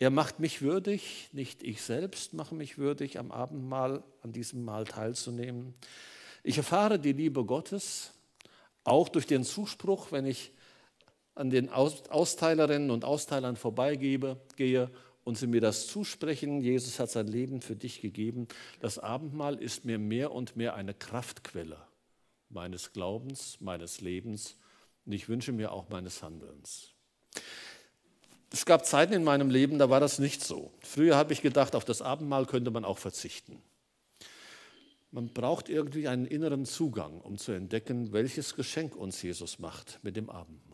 Er 0.00 0.10
macht 0.10 0.40
mich 0.40 0.62
würdig, 0.62 1.28
nicht 1.32 1.62
ich 1.62 1.82
selbst 1.82 2.34
mache 2.34 2.56
mich 2.56 2.76
würdig, 2.76 3.18
am 3.18 3.30
Abendmahl, 3.30 4.02
an 4.22 4.32
diesem 4.32 4.64
Mahl 4.64 4.84
teilzunehmen. 4.84 5.74
Ich 6.42 6.56
erfahre 6.56 6.98
die 6.98 7.12
Liebe 7.12 7.44
Gottes, 7.44 8.12
auch 8.82 9.08
durch 9.08 9.26
den 9.26 9.44
Zuspruch, 9.44 10.10
wenn 10.10 10.26
ich 10.26 10.50
an 11.38 11.50
den 11.50 11.68
Austeilerinnen 11.70 12.90
und 12.90 13.04
Austeilern 13.04 13.56
vorbeigehe 13.56 14.90
und 15.24 15.38
sie 15.38 15.46
mir 15.46 15.60
das 15.60 15.86
zusprechen, 15.86 16.60
Jesus 16.60 16.98
hat 16.98 17.10
sein 17.10 17.28
Leben 17.28 17.60
für 17.60 17.76
dich 17.76 18.00
gegeben, 18.00 18.48
das 18.80 18.98
Abendmahl 18.98 19.56
ist 19.56 19.84
mir 19.84 19.98
mehr 19.98 20.32
und 20.32 20.56
mehr 20.56 20.74
eine 20.74 20.94
Kraftquelle 20.94 21.78
meines 22.48 22.92
Glaubens, 22.92 23.58
meines 23.60 24.00
Lebens 24.00 24.56
und 25.06 25.12
ich 25.12 25.28
wünsche 25.28 25.52
mir 25.52 25.72
auch 25.72 25.88
meines 25.90 26.22
Handelns. 26.22 26.92
Es 28.50 28.64
gab 28.64 28.86
Zeiten 28.86 29.12
in 29.12 29.24
meinem 29.24 29.50
Leben, 29.50 29.78
da 29.78 29.90
war 29.90 30.00
das 30.00 30.18
nicht 30.18 30.42
so. 30.42 30.72
Früher 30.80 31.16
habe 31.16 31.32
ich 31.32 31.42
gedacht, 31.42 31.76
auf 31.76 31.84
das 31.84 32.02
Abendmahl 32.02 32.46
könnte 32.46 32.70
man 32.70 32.84
auch 32.84 32.98
verzichten. 32.98 33.62
Man 35.10 35.28
braucht 35.28 35.68
irgendwie 35.68 36.08
einen 36.08 36.26
inneren 36.26 36.64
Zugang, 36.64 37.20
um 37.20 37.38
zu 37.38 37.52
entdecken, 37.52 38.12
welches 38.12 38.54
Geschenk 38.54 38.96
uns 38.96 39.22
Jesus 39.22 39.58
macht 39.58 40.00
mit 40.02 40.16
dem 40.16 40.28
Abendmahl. 40.30 40.67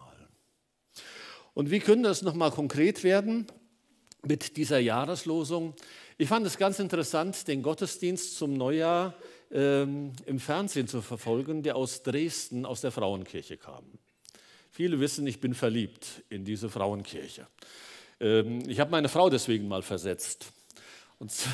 Und 1.55 1.71
wie 1.71 1.81
könnte 1.81 2.09
es 2.09 2.23
nochmal 2.23 2.51
konkret 2.51 3.05
werden 3.05 3.47
mit 4.23 4.57
dieser 4.57 4.81
Jahreslosung? 4.81 5.75
Ich 6.19 6.29
fand 6.29 6.47
es 6.47 6.59
ganz 6.59 6.79
interessant, 6.79 7.49
den 7.49 7.62
Gottesdienst 7.62 8.37
zum 8.37 8.57
Neujahr 8.57 9.14
ähm, 9.51 10.12
im 10.27 10.40
Fernsehen 10.40 10.88
zu 10.88 11.01
verfolgen, 11.01 11.62
der 11.62 11.77
aus 11.77 12.03
Dresden, 12.03 12.67
aus 12.67 12.81
der 12.81 12.90
Frauenkirche 12.90 13.57
kam. 13.57 13.85
Viele 14.71 14.99
wissen, 14.99 15.27
ich 15.27 15.40
bin 15.40 15.55
verliebt 15.55 16.25
in 16.29 16.45
diese 16.45 16.69
Frauenkirche. 16.69 17.47
Ähm, 18.21 18.69
ich 18.69 18.81
habe 18.81 18.90
meine 18.90 19.09
Frau 19.09 19.31
deswegen 19.31 19.69
mal 19.69 19.83
versetzt. 19.83 20.53
Und 21.19 21.33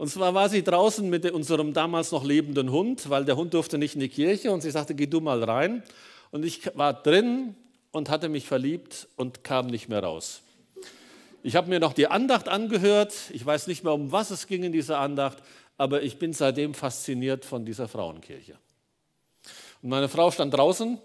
Und 0.00 0.08
zwar 0.08 0.32
war 0.32 0.48
sie 0.48 0.64
draußen 0.64 1.10
mit 1.10 1.30
unserem 1.30 1.74
damals 1.74 2.10
noch 2.10 2.24
lebenden 2.24 2.70
Hund, 2.70 3.10
weil 3.10 3.26
der 3.26 3.36
Hund 3.36 3.52
durfte 3.52 3.76
nicht 3.76 3.96
in 3.96 4.00
die 4.00 4.08
Kirche 4.08 4.50
und 4.50 4.62
sie 4.62 4.70
sagte, 4.70 4.94
geh 4.94 5.06
du 5.06 5.20
mal 5.20 5.44
rein. 5.44 5.82
Und 6.30 6.44
ich 6.44 6.70
war 6.76 6.94
drin 6.94 7.56
und 7.90 8.08
hatte 8.08 8.28
mich 8.28 8.46
verliebt 8.46 9.08
und 9.16 9.44
kam 9.44 9.66
nicht 9.66 9.88
mehr 9.88 10.02
raus. 10.02 10.42
Ich 11.42 11.56
habe 11.56 11.68
mir 11.68 11.80
noch 11.80 11.92
die 11.92 12.06
Andacht 12.06 12.48
angehört. 12.48 13.14
Ich 13.32 13.44
weiß 13.44 13.66
nicht 13.66 13.82
mehr, 13.82 13.94
um 13.94 14.12
was 14.12 14.30
es 14.30 14.46
ging 14.46 14.62
in 14.62 14.72
dieser 14.72 14.98
Andacht, 14.98 15.38
aber 15.78 16.02
ich 16.02 16.18
bin 16.18 16.32
seitdem 16.32 16.74
fasziniert 16.74 17.44
von 17.44 17.64
dieser 17.64 17.88
Frauenkirche. 17.88 18.58
Und 19.82 19.88
meine 19.88 20.08
Frau 20.08 20.30
stand 20.30 20.52
draußen 20.54 20.98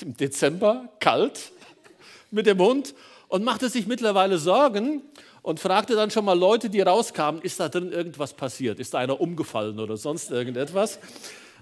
im 0.00 0.16
Dezember, 0.16 0.88
kalt, 1.00 1.52
mit 2.30 2.46
dem 2.46 2.58
Hund 2.58 2.94
und 3.28 3.44
machte 3.44 3.68
sich 3.68 3.86
mittlerweile 3.86 4.38
Sorgen 4.38 5.02
und 5.42 5.58
fragte 5.58 5.96
dann 5.96 6.10
schon 6.10 6.24
mal 6.24 6.38
Leute, 6.38 6.70
die 6.70 6.80
rauskamen, 6.80 7.42
ist 7.42 7.58
da 7.58 7.68
drin 7.68 7.90
irgendwas 7.90 8.32
passiert? 8.32 8.78
Ist 8.78 8.94
da 8.94 8.98
einer 8.98 9.20
umgefallen 9.20 9.80
oder 9.80 9.96
sonst 9.96 10.30
irgendetwas? 10.30 11.00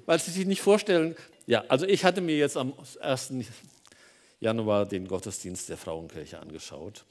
Weil 0.06 0.18
sie 0.18 0.30
sich 0.30 0.46
nicht 0.46 0.62
vorstellen, 0.62 1.16
ja, 1.46 1.64
also 1.68 1.86
ich 1.86 2.04
hatte 2.04 2.20
mir 2.20 2.36
jetzt 2.36 2.56
am 2.56 2.74
1. 3.00 3.32
Januar 4.40 4.86
den 4.86 5.06
Gottesdienst 5.06 5.68
der 5.68 5.76
Frauenkirche 5.76 6.40
angeschaut 6.40 7.04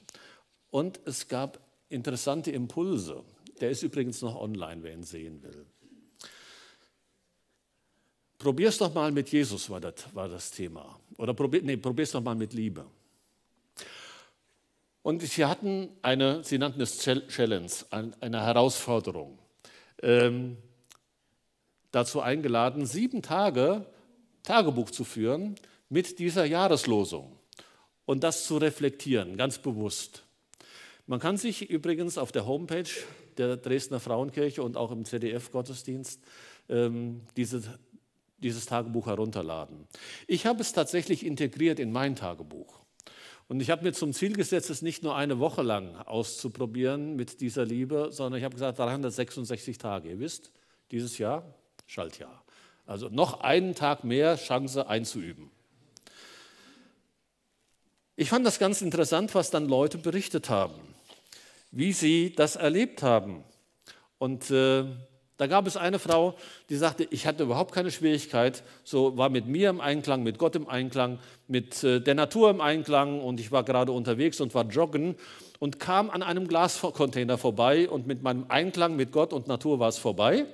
und 0.70 1.00
es 1.04 1.28
gab 1.28 1.60
interessante 1.88 2.50
Impulse. 2.50 3.22
Der 3.60 3.70
ist 3.70 3.82
übrigens 3.82 4.22
noch 4.22 4.36
online, 4.36 4.82
wer 4.82 4.94
ihn 4.94 5.02
sehen 5.02 5.42
will. 5.42 5.66
Probier's 8.38 8.78
doch 8.78 8.94
mal 8.94 9.12
mit 9.12 9.28
Jesus, 9.28 9.68
war 9.68 9.80
das, 9.80 9.94
war 10.14 10.28
das 10.28 10.50
Thema. 10.50 10.98
Oder 11.18 11.34
probier, 11.34 11.60
nee, 11.62 11.76
probier's 11.76 12.12
doch 12.12 12.22
mal 12.22 12.34
mit 12.34 12.54
Liebe. 12.54 12.86
Und 15.02 15.22
sie 15.22 15.44
hatten 15.44 15.90
eine, 16.02 16.42
sie 16.42 16.56
nannten 16.56 16.80
es 16.80 16.98
Challenge, 16.98 17.70
eine 17.90 18.42
Herausforderung, 18.42 19.38
ähm, 20.02 20.56
dazu 21.90 22.20
eingeladen, 22.20 22.86
sieben 22.86 23.22
Tage 23.22 23.86
Tagebuch 24.42 24.90
zu 24.90 25.04
führen 25.04 25.56
mit 25.88 26.18
dieser 26.18 26.44
Jahreslosung 26.44 27.36
und 28.04 28.24
das 28.24 28.46
zu 28.46 28.56
reflektieren, 28.56 29.36
ganz 29.36 29.58
bewusst. 29.58 30.24
Man 31.06 31.20
kann 31.20 31.36
sich 31.36 31.68
übrigens 31.68 32.18
auf 32.18 32.32
der 32.32 32.46
Homepage 32.46 32.88
der 33.36 33.56
Dresdner 33.56 34.00
Frauenkirche 34.00 34.62
und 34.62 34.76
auch 34.76 34.92
im 34.92 35.04
ZDF-Gottesdienst 35.04 36.20
ähm, 36.68 37.22
diese, 37.36 37.62
dieses 38.38 38.66
Tagebuch 38.66 39.06
herunterladen. 39.06 39.86
Ich 40.26 40.46
habe 40.46 40.60
es 40.60 40.72
tatsächlich 40.72 41.26
integriert 41.26 41.80
in 41.80 41.90
mein 41.90 42.16
Tagebuch. 42.16 42.80
Und 43.48 43.60
ich 43.60 43.70
habe 43.70 43.82
mir 43.82 43.92
zum 43.92 44.12
Ziel 44.12 44.34
gesetzt, 44.34 44.70
es 44.70 44.82
nicht 44.82 45.02
nur 45.02 45.16
eine 45.16 45.40
Woche 45.40 45.62
lang 45.62 45.96
auszuprobieren 45.96 47.16
mit 47.16 47.40
dieser 47.40 47.64
Liebe, 47.64 48.10
sondern 48.12 48.38
ich 48.38 48.44
habe 48.44 48.54
gesagt, 48.54 48.78
366 48.78 49.76
Tage. 49.78 50.10
Ihr 50.10 50.20
wisst, 50.20 50.52
dieses 50.92 51.18
Jahr 51.18 51.59
Schaltjahr. 51.90 52.44
Also 52.86 53.08
noch 53.08 53.40
einen 53.40 53.74
Tag 53.74 54.04
mehr 54.04 54.36
Chance 54.36 54.86
einzuüben. 54.86 55.50
Ich 58.14 58.28
fand 58.28 58.46
das 58.46 58.60
ganz 58.60 58.80
interessant, 58.80 59.34
was 59.34 59.50
dann 59.50 59.68
Leute 59.68 59.98
berichtet 59.98 60.50
haben, 60.50 60.74
wie 61.72 61.92
sie 61.92 62.32
das 62.32 62.54
erlebt 62.54 63.02
haben. 63.02 63.42
Und 64.18 64.50
äh, 64.50 64.84
da 65.36 65.46
gab 65.46 65.66
es 65.66 65.76
eine 65.76 65.98
Frau, 65.98 66.34
die 66.68 66.76
sagte, 66.76 67.08
ich 67.10 67.26
hatte 67.26 67.42
überhaupt 67.44 67.74
keine 67.74 67.90
Schwierigkeit, 67.90 68.62
so 68.84 69.16
war 69.16 69.30
mit 69.30 69.46
mir 69.46 69.70
im 69.70 69.80
Einklang, 69.80 70.22
mit 70.22 70.38
Gott 70.38 70.54
im 70.54 70.68
Einklang, 70.68 71.18
mit 71.48 71.82
äh, 71.82 72.00
der 72.00 72.14
Natur 72.14 72.50
im 72.50 72.60
Einklang 72.60 73.20
und 73.20 73.40
ich 73.40 73.50
war 73.50 73.64
gerade 73.64 73.90
unterwegs 73.90 74.40
und 74.40 74.54
war 74.54 74.66
joggen 74.66 75.16
und 75.58 75.80
kam 75.80 76.10
an 76.10 76.22
einem 76.22 76.46
Glascontainer 76.46 77.38
vorbei 77.38 77.88
und 77.88 78.06
mit 78.06 78.22
meinem 78.22 78.44
Einklang 78.48 78.96
mit 78.96 79.12
Gott 79.12 79.32
und 79.32 79.48
Natur 79.48 79.78
war 79.78 79.88
es 79.88 79.98
vorbei. 79.98 80.46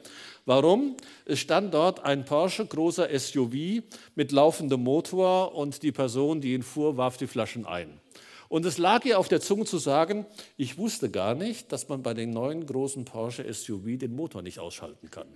Warum? 0.46 0.96
Es 1.24 1.40
stand 1.40 1.74
dort 1.74 2.04
ein 2.04 2.24
Porsche, 2.24 2.64
großer 2.64 3.09
SUV 3.18 3.82
mit 4.14 4.30
laufendem 4.30 4.80
Motor 4.80 5.56
und 5.56 5.82
die 5.82 5.90
Person, 5.90 6.40
die 6.40 6.54
ihn 6.54 6.62
fuhr, 6.62 6.96
warf 6.96 7.16
die 7.16 7.26
Flaschen 7.26 7.66
ein. 7.66 8.00
Und 8.48 8.64
es 8.64 8.78
lag 8.78 9.04
ihr 9.04 9.18
auf 9.18 9.26
der 9.26 9.40
Zunge 9.40 9.64
zu 9.64 9.78
sagen, 9.78 10.24
ich 10.56 10.78
wusste 10.78 11.11
gar 11.11 11.35
nicht, 11.35 11.72
dass 11.72 11.88
man 11.88 12.04
bei 12.04 12.14
den 12.14 12.30
neuen 12.30 12.64
großen 12.64 13.04
Porsche 13.04 13.52
SUV 13.52 13.98
den 13.98 14.14
Motor 14.14 14.42
nicht 14.42 14.61
ausschalten 14.61 15.11
kann. 15.11 15.26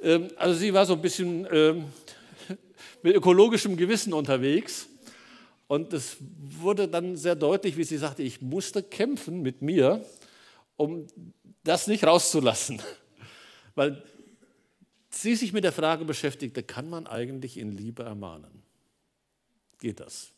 Ähm, 0.00 0.28
also 0.36 0.54
sie 0.54 0.72
war 0.72 0.86
so 0.86 0.92
ein 0.92 1.02
bisschen 1.02 1.48
ähm, 1.50 1.86
mit 3.02 3.16
ökologischem 3.16 3.76
Gewissen 3.76 4.12
unterwegs. 4.12 4.86
Und 5.66 5.92
es 5.92 6.18
wurde 6.60 6.86
dann 6.86 7.16
sehr 7.16 7.34
deutlich, 7.34 7.76
wie 7.76 7.84
sie 7.84 7.98
sagte, 7.98 8.22
ich 8.22 8.40
musste 8.40 8.84
kämpfen 8.84 9.42
mit 9.42 9.60
mir, 9.60 10.04
um 10.76 11.08
das 11.64 11.88
nicht 11.88 12.04
rauszulassen. 12.04 12.80
Weil 13.74 14.04
sie 15.22 15.34
sich 15.34 15.52
mit 15.52 15.64
der 15.64 15.72
Frage 15.72 16.04
beschäftigte, 16.04 16.62
kann 16.62 16.88
man 16.88 17.06
eigentlich 17.06 17.56
in 17.56 17.72
Liebe 17.72 18.02
ermahnen? 18.02 18.62
Geht 19.78 20.00
das? 20.00 20.32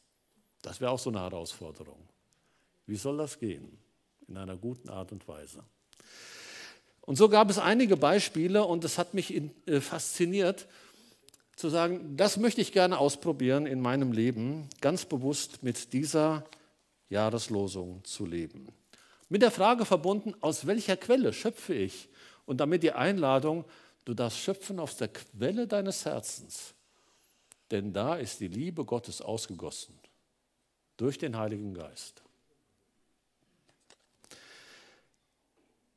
Das 0.62 0.80
wäre 0.80 0.90
auch 0.90 0.98
so 0.98 1.10
eine 1.10 1.20
Herausforderung. 1.20 2.08
Wie 2.86 2.96
soll 2.96 3.16
das 3.18 3.38
gehen? 3.38 3.78
In 4.28 4.36
einer 4.36 4.56
guten 4.56 4.88
Art 4.88 5.12
und 5.12 5.26
Weise. 5.26 5.64
Und 7.00 7.16
so 7.16 7.28
gab 7.28 7.50
es 7.50 7.58
einige 7.58 7.96
Beispiele 7.96 8.64
und 8.64 8.84
es 8.84 8.96
hat 8.96 9.14
mich 9.14 9.34
äh, 9.34 9.80
fasziniert 9.80 10.68
zu 11.56 11.68
sagen, 11.68 12.16
das 12.16 12.36
möchte 12.36 12.60
ich 12.60 12.72
gerne 12.72 12.98
ausprobieren 12.98 13.66
in 13.66 13.80
meinem 13.80 14.12
Leben, 14.12 14.68
ganz 14.80 15.04
bewusst 15.04 15.62
mit 15.62 15.92
dieser 15.92 16.44
Jahreslosung 17.08 18.02
zu 18.04 18.24
leben. 18.24 18.68
Mit 19.28 19.42
der 19.42 19.50
Frage 19.50 19.84
verbunden, 19.84 20.34
aus 20.40 20.66
welcher 20.66 20.96
Quelle 20.96 21.32
schöpfe 21.32 21.74
ich? 21.74 22.08
Und 22.46 22.60
damit 22.60 22.82
die 22.82 22.92
Einladung, 22.92 23.64
Du 24.04 24.14
darfst 24.14 24.38
schöpfen 24.38 24.80
aus 24.80 24.96
der 24.96 25.08
Quelle 25.08 25.66
deines 25.66 26.04
Herzens, 26.04 26.74
denn 27.70 27.92
da 27.92 28.16
ist 28.16 28.40
die 28.40 28.48
Liebe 28.48 28.84
Gottes 28.84 29.22
ausgegossen 29.22 29.98
durch 30.96 31.18
den 31.18 31.36
Heiligen 31.36 31.74
Geist. 31.74 32.22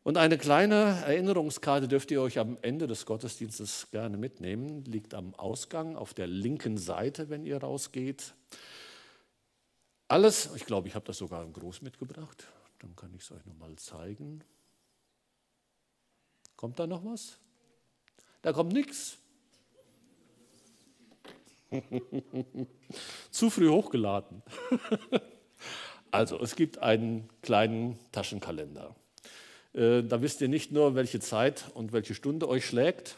Und 0.06 0.18
eine 0.18 0.38
kleine 0.38 1.02
Erinnerungskarte 1.08 1.88
dürft 1.88 2.12
ihr 2.12 2.22
euch 2.22 2.38
am 2.38 2.60
Ende 2.62 2.86
des 2.86 3.08
Gottesdienstes 3.08 3.88
gerne 3.90 4.18
mitnehmen. 4.18 4.86
Liegt 4.86 5.16
am 5.16 5.34
Ausgang 5.34 5.96
auf 5.96 6.14
der 6.14 6.28
linken 6.28 6.78
Seite, 6.78 7.32
wenn 7.32 7.44
ihr 7.44 7.58
rausgeht. 7.58 8.36
Alles, 10.08 10.52
ich 10.56 10.68
glaube, 10.68 10.88
ich 10.88 10.94
habe 10.94 11.06
das 11.06 11.18
sogar 11.18 11.42
im 11.42 11.54
Groß 11.54 11.82
mitgebracht. 11.82 12.48
Dann 12.80 12.96
kann 12.96 13.16
ich 13.16 13.24
es 13.24 13.32
euch 13.32 13.44
nochmal 13.48 13.76
zeigen. 13.78 14.44
Kommt 16.56 16.78
da 16.78 16.86
noch 16.86 17.04
was? 17.04 17.40
Da 18.46 18.54
kommt 18.54 18.74
nichts. 18.74 19.18
Zu 23.32 23.50
früh 23.50 23.70
hochgeladen. 23.70 24.44
also, 26.12 26.40
es 26.40 26.56
gibt 26.56 26.78
einen 26.78 27.28
kleinen 27.42 27.98
Taschenkalender. 28.12 28.96
Äh, 29.74 30.04
da 30.04 30.22
wisst 30.22 30.42
ihr 30.42 30.48
nicht 30.48 30.72
nur, 30.72 30.94
welche 30.94 31.20
Zeit 31.20 31.72
und 31.74 31.92
welche 31.92 32.14
Stunde 32.14 32.48
euch 32.48 32.68
schlägt, 32.68 33.18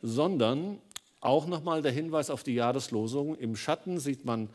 sondern 0.00 0.78
auch 1.20 1.46
nochmal 1.46 1.82
der 1.82 1.92
Hinweis 1.92 2.30
auf 2.30 2.42
die 2.42 2.54
Jahreslosung. 2.54 3.36
Im 3.36 3.56
Schatten 3.56 4.00
sieht 4.00 4.24
man 4.24 4.48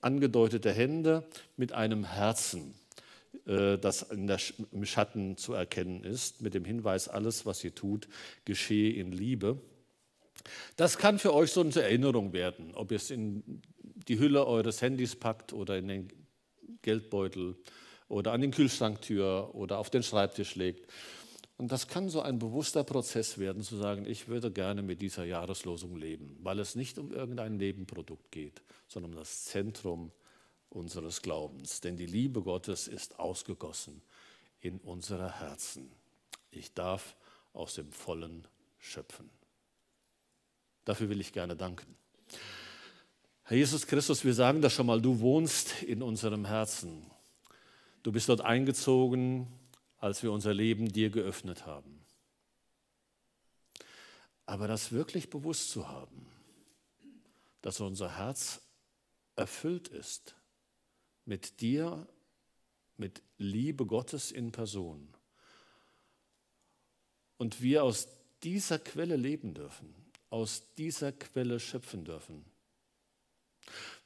angedeutete 0.00 0.72
Hände 0.72 1.26
mit 1.56 1.72
einem 1.72 2.04
Herzen, 2.04 2.76
das 3.44 4.02
im 4.02 4.84
Schatten 4.84 5.36
zu 5.36 5.54
erkennen 5.54 6.04
ist, 6.04 6.42
mit 6.42 6.54
dem 6.54 6.64
Hinweis, 6.64 7.08
alles, 7.08 7.46
was 7.46 7.64
ihr 7.64 7.74
tut, 7.74 8.08
geschehe 8.44 8.92
in 8.92 9.12
Liebe. 9.12 9.60
Das 10.76 10.98
kann 10.98 11.18
für 11.18 11.34
euch 11.34 11.52
so 11.52 11.60
eine 11.60 11.74
Erinnerung 11.74 12.32
werden, 12.32 12.74
ob 12.74 12.90
ihr 12.90 12.96
es 12.96 13.10
in 13.10 13.62
die 14.08 14.18
Hülle 14.18 14.46
eures 14.46 14.82
Handys 14.82 15.16
packt 15.16 15.52
oder 15.52 15.78
in 15.78 15.88
den 15.88 16.08
Geldbeutel 16.82 17.56
oder 18.08 18.32
an 18.32 18.40
den 18.40 18.50
Kühlschranktür 18.50 19.54
oder 19.54 19.78
auf 19.78 19.90
den 19.90 20.02
Schreibtisch 20.02 20.54
legt. 20.54 20.90
Und 21.56 21.72
das 21.72 21.88
kann 21.88 22.08
so 22.08 22.22
ein 22.22 22.38
bewusster 22.38 22.84
Prozess 22.84 23.38
werden, 23.38 23.62
zu 23.62 23.76
sagen, 23.76 24.06
ich 24.06 24.28
würde 24.28 24.52
gerne 24.52 24.80
mit 24.82 25.02
dieser 25.02 25.24
Jahreslosung 25.24 25.96
leben, 25.96 26.38
weil 26.40 26.60
es 26.60 26.76
nicht 26.76 26.98
um 26.98 27.12
irgendein 27.12 27.56
Nebenprodukt 27.56 28.30
geht, 28.30 28.62
sondern 28.86 29.12
um 29.12 29.18
das 29.18 29.44
Zentrum 29.44 30.12
unseres 30.70 31.22
Glaubens. 31.22 31.80
Denn 31.80 31.96
die 31.96 32.06
Liebe 32.06 32.42
Gottes 32.42 32.88
ist 32.88 33.18
ausgegossen 33.18 34.02
in 34.60 34.78
unsere 34.78 35.40
Herzen. 35.40 35.90
Ich 36.50 36.74
darf 36.74 37.16
aus 37.52 37.74
dem 37.74 37.90
Vollen 37.92 38.46
schöpfen. 38.78 39.30
Dafür 40.84 41.08
will 41.08 41.20
ich 41.20 41.32
gerne 41.32 41.56
danken. 41.56 41.96
Herr 43.44 43.56
Jesus 43.56 43.86
Christus, 43.86 44.24
wir 44.24 44.34
sagen 44.34 44.62
das 44.62 44.72
schon 44.72 44.86
mal, 44.86 45.00
du 45.00 45.20
wohnst 45.20 45.82
in 45.82 46.02
unserem 46.02 46.44
Herzen. 46.44 47.10
Du 48.02 48.12
bist 48.12 48.28
dort 48.28 48.40
eingezogen, 48.40 49.48
als 49.98 50.22
wir 50.22 50.32
unser 50.32 50.54
Leben 50.54 50.92
dir 50.92 51.10
geöffnet 51.10 51.66
haben. 51.66 52.04
Aber 54.46 54.66
das 54.68 54.92
wirklich 54.92 55.28
bewusst 55.28 55.70
zu 55.70 55.88
haben, 55.88 56.26
dass 57.60 57.80
unser 57.80 58.16
Herz 58.16 58.62
erfüllt 59.36 59.88
ist 59.88 60.37
mit 61.28 61.60
dir, 61.60 62.06
mit 62.96 63.22
Liebe 63.36 63.84
Gottes 63.84 64.32
in 64.32 64.50
Person 64.50 65.06
und 67.36 67.60
wir 67.60 67.84
aus 67.84 68.08
dieser 68.42 68.78
Quelle 68.78 69.16
leben 69.16 69.52
dürfen, 69.52 69.94
aus 70.30 70.62
dieser 70.78 71.12
Quelle 71.12 71.60
schöpfen 71.60 72.04
dürfen. 72.06 72.44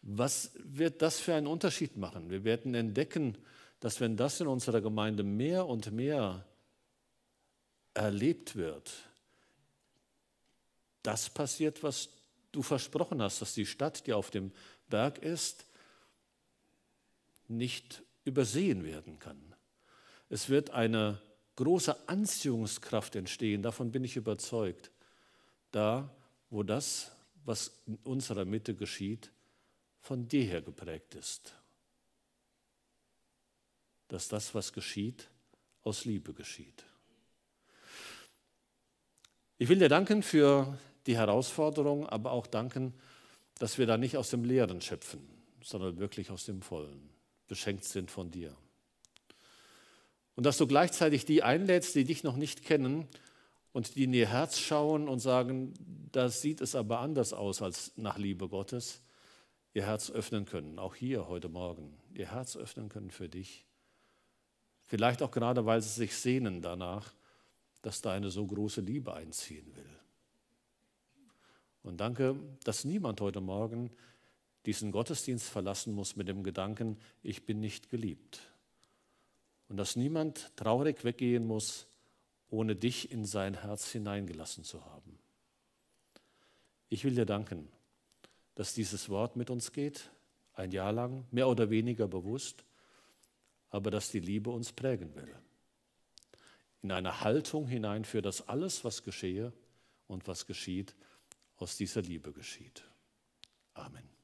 Was 0.03 0.51
wird 0.57 1.01
das 1.01 1.21
für 1.21 1.35
einen 1.35 1.47
Unterschied 1.47 1.97
machen? 1.97 2.29
Wir 2.29 2.43
werden 2.43 2.75
entdecken, 2.75 3.39
dass 3.79 4.01
wenn 4.01 4.17
das 4.17 4.41
in 4.41 4.49
unserer 4.49 4.81
Gemeinde 4.81 5.23
mehr 5.23 5.67
und 5.67 5.93
mehr 5.93 6.45
erlebt 7.95 8.57
wird, 8.57 8.93
das 11.05 11.31
passiert, 11.31 11.85
was 11.85 12.09
du 12.51 12.63
versprochen 12.63 13.23
hast, 13.23 13.41
dass 13.41 13.55
die 13.55 13.67
Stadt, 13.67 14.09
die 14.09 14.13
auf 14.13 14.31
dem 14.31 14.51
Berg 14.89 15.19
ist, 15.19 15.67
nicht 17.57 18.03
übersehen 18.25 18.85
werden 18.85 19.19
kann. 19.19 19.55
Es 20.29 20.49
wird 20.49 20.71
eine 20.71 21.21
große 21.57 22.09
Anziehungskraft 22.09 23.17
entstehen, 23.17 23.63
davon 23.63 23.93
bin 23.93 24.05
ich 24.05 24.17
überzeugt, 24.17 24.91
da, 25.71 26.11
wo 26.51 26.63
das, 26.63 27.13
was 27.45 27.83
in 27.87 27.97
unserer 28.05 28.45
Mitte 28.45 28.75
geschieht, 28.75 29.31
von 30.01 30.29
dir 30.29 30.45
her 30.45 30.63
geprägt 30.63 31.15
ist. 31.15 31.55
Dass 34.09 34.29
das, 34.29 34.55
was 34.55 34.73
geschieht, 34.73 35.29
aus 35.83 36.05
Liebe 36.05 36.35
geschieht. 36.35 36.85
Ich 39.59 39.69
will 39.69 39.79
dir 39.79 39.89
danken 39.89 40.23
für 40.23 40.79
die 41.07 41.17
Herausforderung, 41.17 42.09
aber 42.09 42.33
auch 42.33 42.47
danken, 42.47 42.95
dass 43.59 43.79
wir 43.79 43.87
da 43.87 43.97
nicht 43.97 44.17
aus 44.17 44.31
dem 44.31 44.45
Leeren 44.45 44.81
schöpfen, 44.81 45.21
sondern 45.63 45.99
wirklich 45.99 46.31
aus 46.31 46.45
dem 46.45 46.63
Vollen, 46.63 47.12
beschenkt 47.49 47.85
sind 47.85 48.11
von 48.11 48.31
dir. 48.31 48.57
Und 50.35 50.47
dass 50.47 50.59
du 50.59 50.67
gleichzeitig 50.67 51.25
die 51.25 51.43
einlädst, 51.43 51.95
die 51.95 52.05
dich 52.05 52.25
noch 52.25 52.37
nicht 52.37 52.65
kennen, 52.65 53.09
und 53.73 53.95
die 53.95 54.05
in 54.05 54.13
ihr 54.13 54.29
Herz 54.29 54.59
schauen 54.59 55.09
und 55.09 55.19
sagen, 55.19 55.73
da 56.13 56.29
sieht 56.29 56.61
es 56.61 56.75
aber 56.75 57.01
anders 57.01 57.33
aus 57.33 57.63
als 57.63 57.93
nach 57.97 58.19
Liebe 58.19 58.49
Gottes, 58.49 59.03
ihr 59.75 59.87
Herz 59.87 60.11
öffnen 60.11 60.45
können, 60.45 60.79
auch 60.79 60.95
hier 60.95 61.27
heute 61.29 61.49
Morgen, 61.49 61.99
ihr 62.15 62.31
Herz 62.31 62.57
öffnen 62.57 62.91
können 62.91 63.11
für 63.11 63.29
dich. 63.29 63.65
Vielleicht 64.83 65.23
auch 65.23 65.31
gerade, 65.31 65.65
weil 65.65 65.81
sie 65.81 65.89
sich 65.89 66.15
sehnen 66.15 66.61
danach, 66.61 67.15
dass 67.81 68.03
da 68.03 68.13
eine 68.13 68.31
so 68.31 68.47
große 68.47 68.83
Liebe 68.83 69.15
einziehen 69.15 69.75
will. 69.75 69.99
Und 71.83 71.97
danke, 71.97 72.37
dass 72.65 72.85
niemand 72.85 73.21
heute 73.23 73.41
Morgen 73.41 73.91
diesen 74.67 74.93
Gottesdienst 74.93 75.49
verlassen 75.49 75.95
muss 75.95 76.17
mit 76.17 76.29
dem 76.29 76.43
Gedanken, 76.43 76.99
ich 77.23 77.45
bin 77.45 77.61
nicht 77.61 77.91
geliebt. 77.91 78.41
Und 79.69 79.77
dass 79.77 79.97
niemand 79.97 80.57
traurig 80.57 81.05
weggehen 81.05 81.47
muss, 81.47 81.87
ohne 82.51 82.77
dich 82.77 83.11
in 83.11 83.25
sein 83.25 83.55
Herz 83.55 83.91
hineingelassen 83.91 84.63
zu 84.63 84.85
haben. 84.85 85.19
Ich 86.91 87.05
will 87.05 87.15
dir 87.15 87.25
danken, 87.25 87.69
dass 88.55 88.75
dieses 88.75 89.09
Wort 89.09 89.37
mit 89.37 89.49
uns 89.49 89.73
geht, 89.73 90.11
ein 90.55 90.71
Jahr 90.71 90.93
lang, 90.93 91.27
mehr 91.31 91.49
oder 91.49 91.71
weniger 91.71 92.07
bewusst, 92.07 92.65
aber 93.71 93.91
dass 93.91 94.11
die 94.11 94.21
Liebe 94.21 94.51
uns 94.51 94.73
prägen 94.73 95.15
will. 95.15 95.35
In 96.83 96.93
eine 96.93 97.23
Haltung 97.23 97.67
hineinführt, 97.67 98.27
dass 98.27 98.47
alles, 98.49 98.85
was 98.85 99.03
geschehe 99.03 99.53
und 100.07 100.29
was 100.29 100.47
geschieht, 100.47 100.95
aus 101.57 101.77
dieser 101.79 102.03
Liebe 102.03 102.33
geschieht. 102.33 102.85
Amen. 103.73 104.22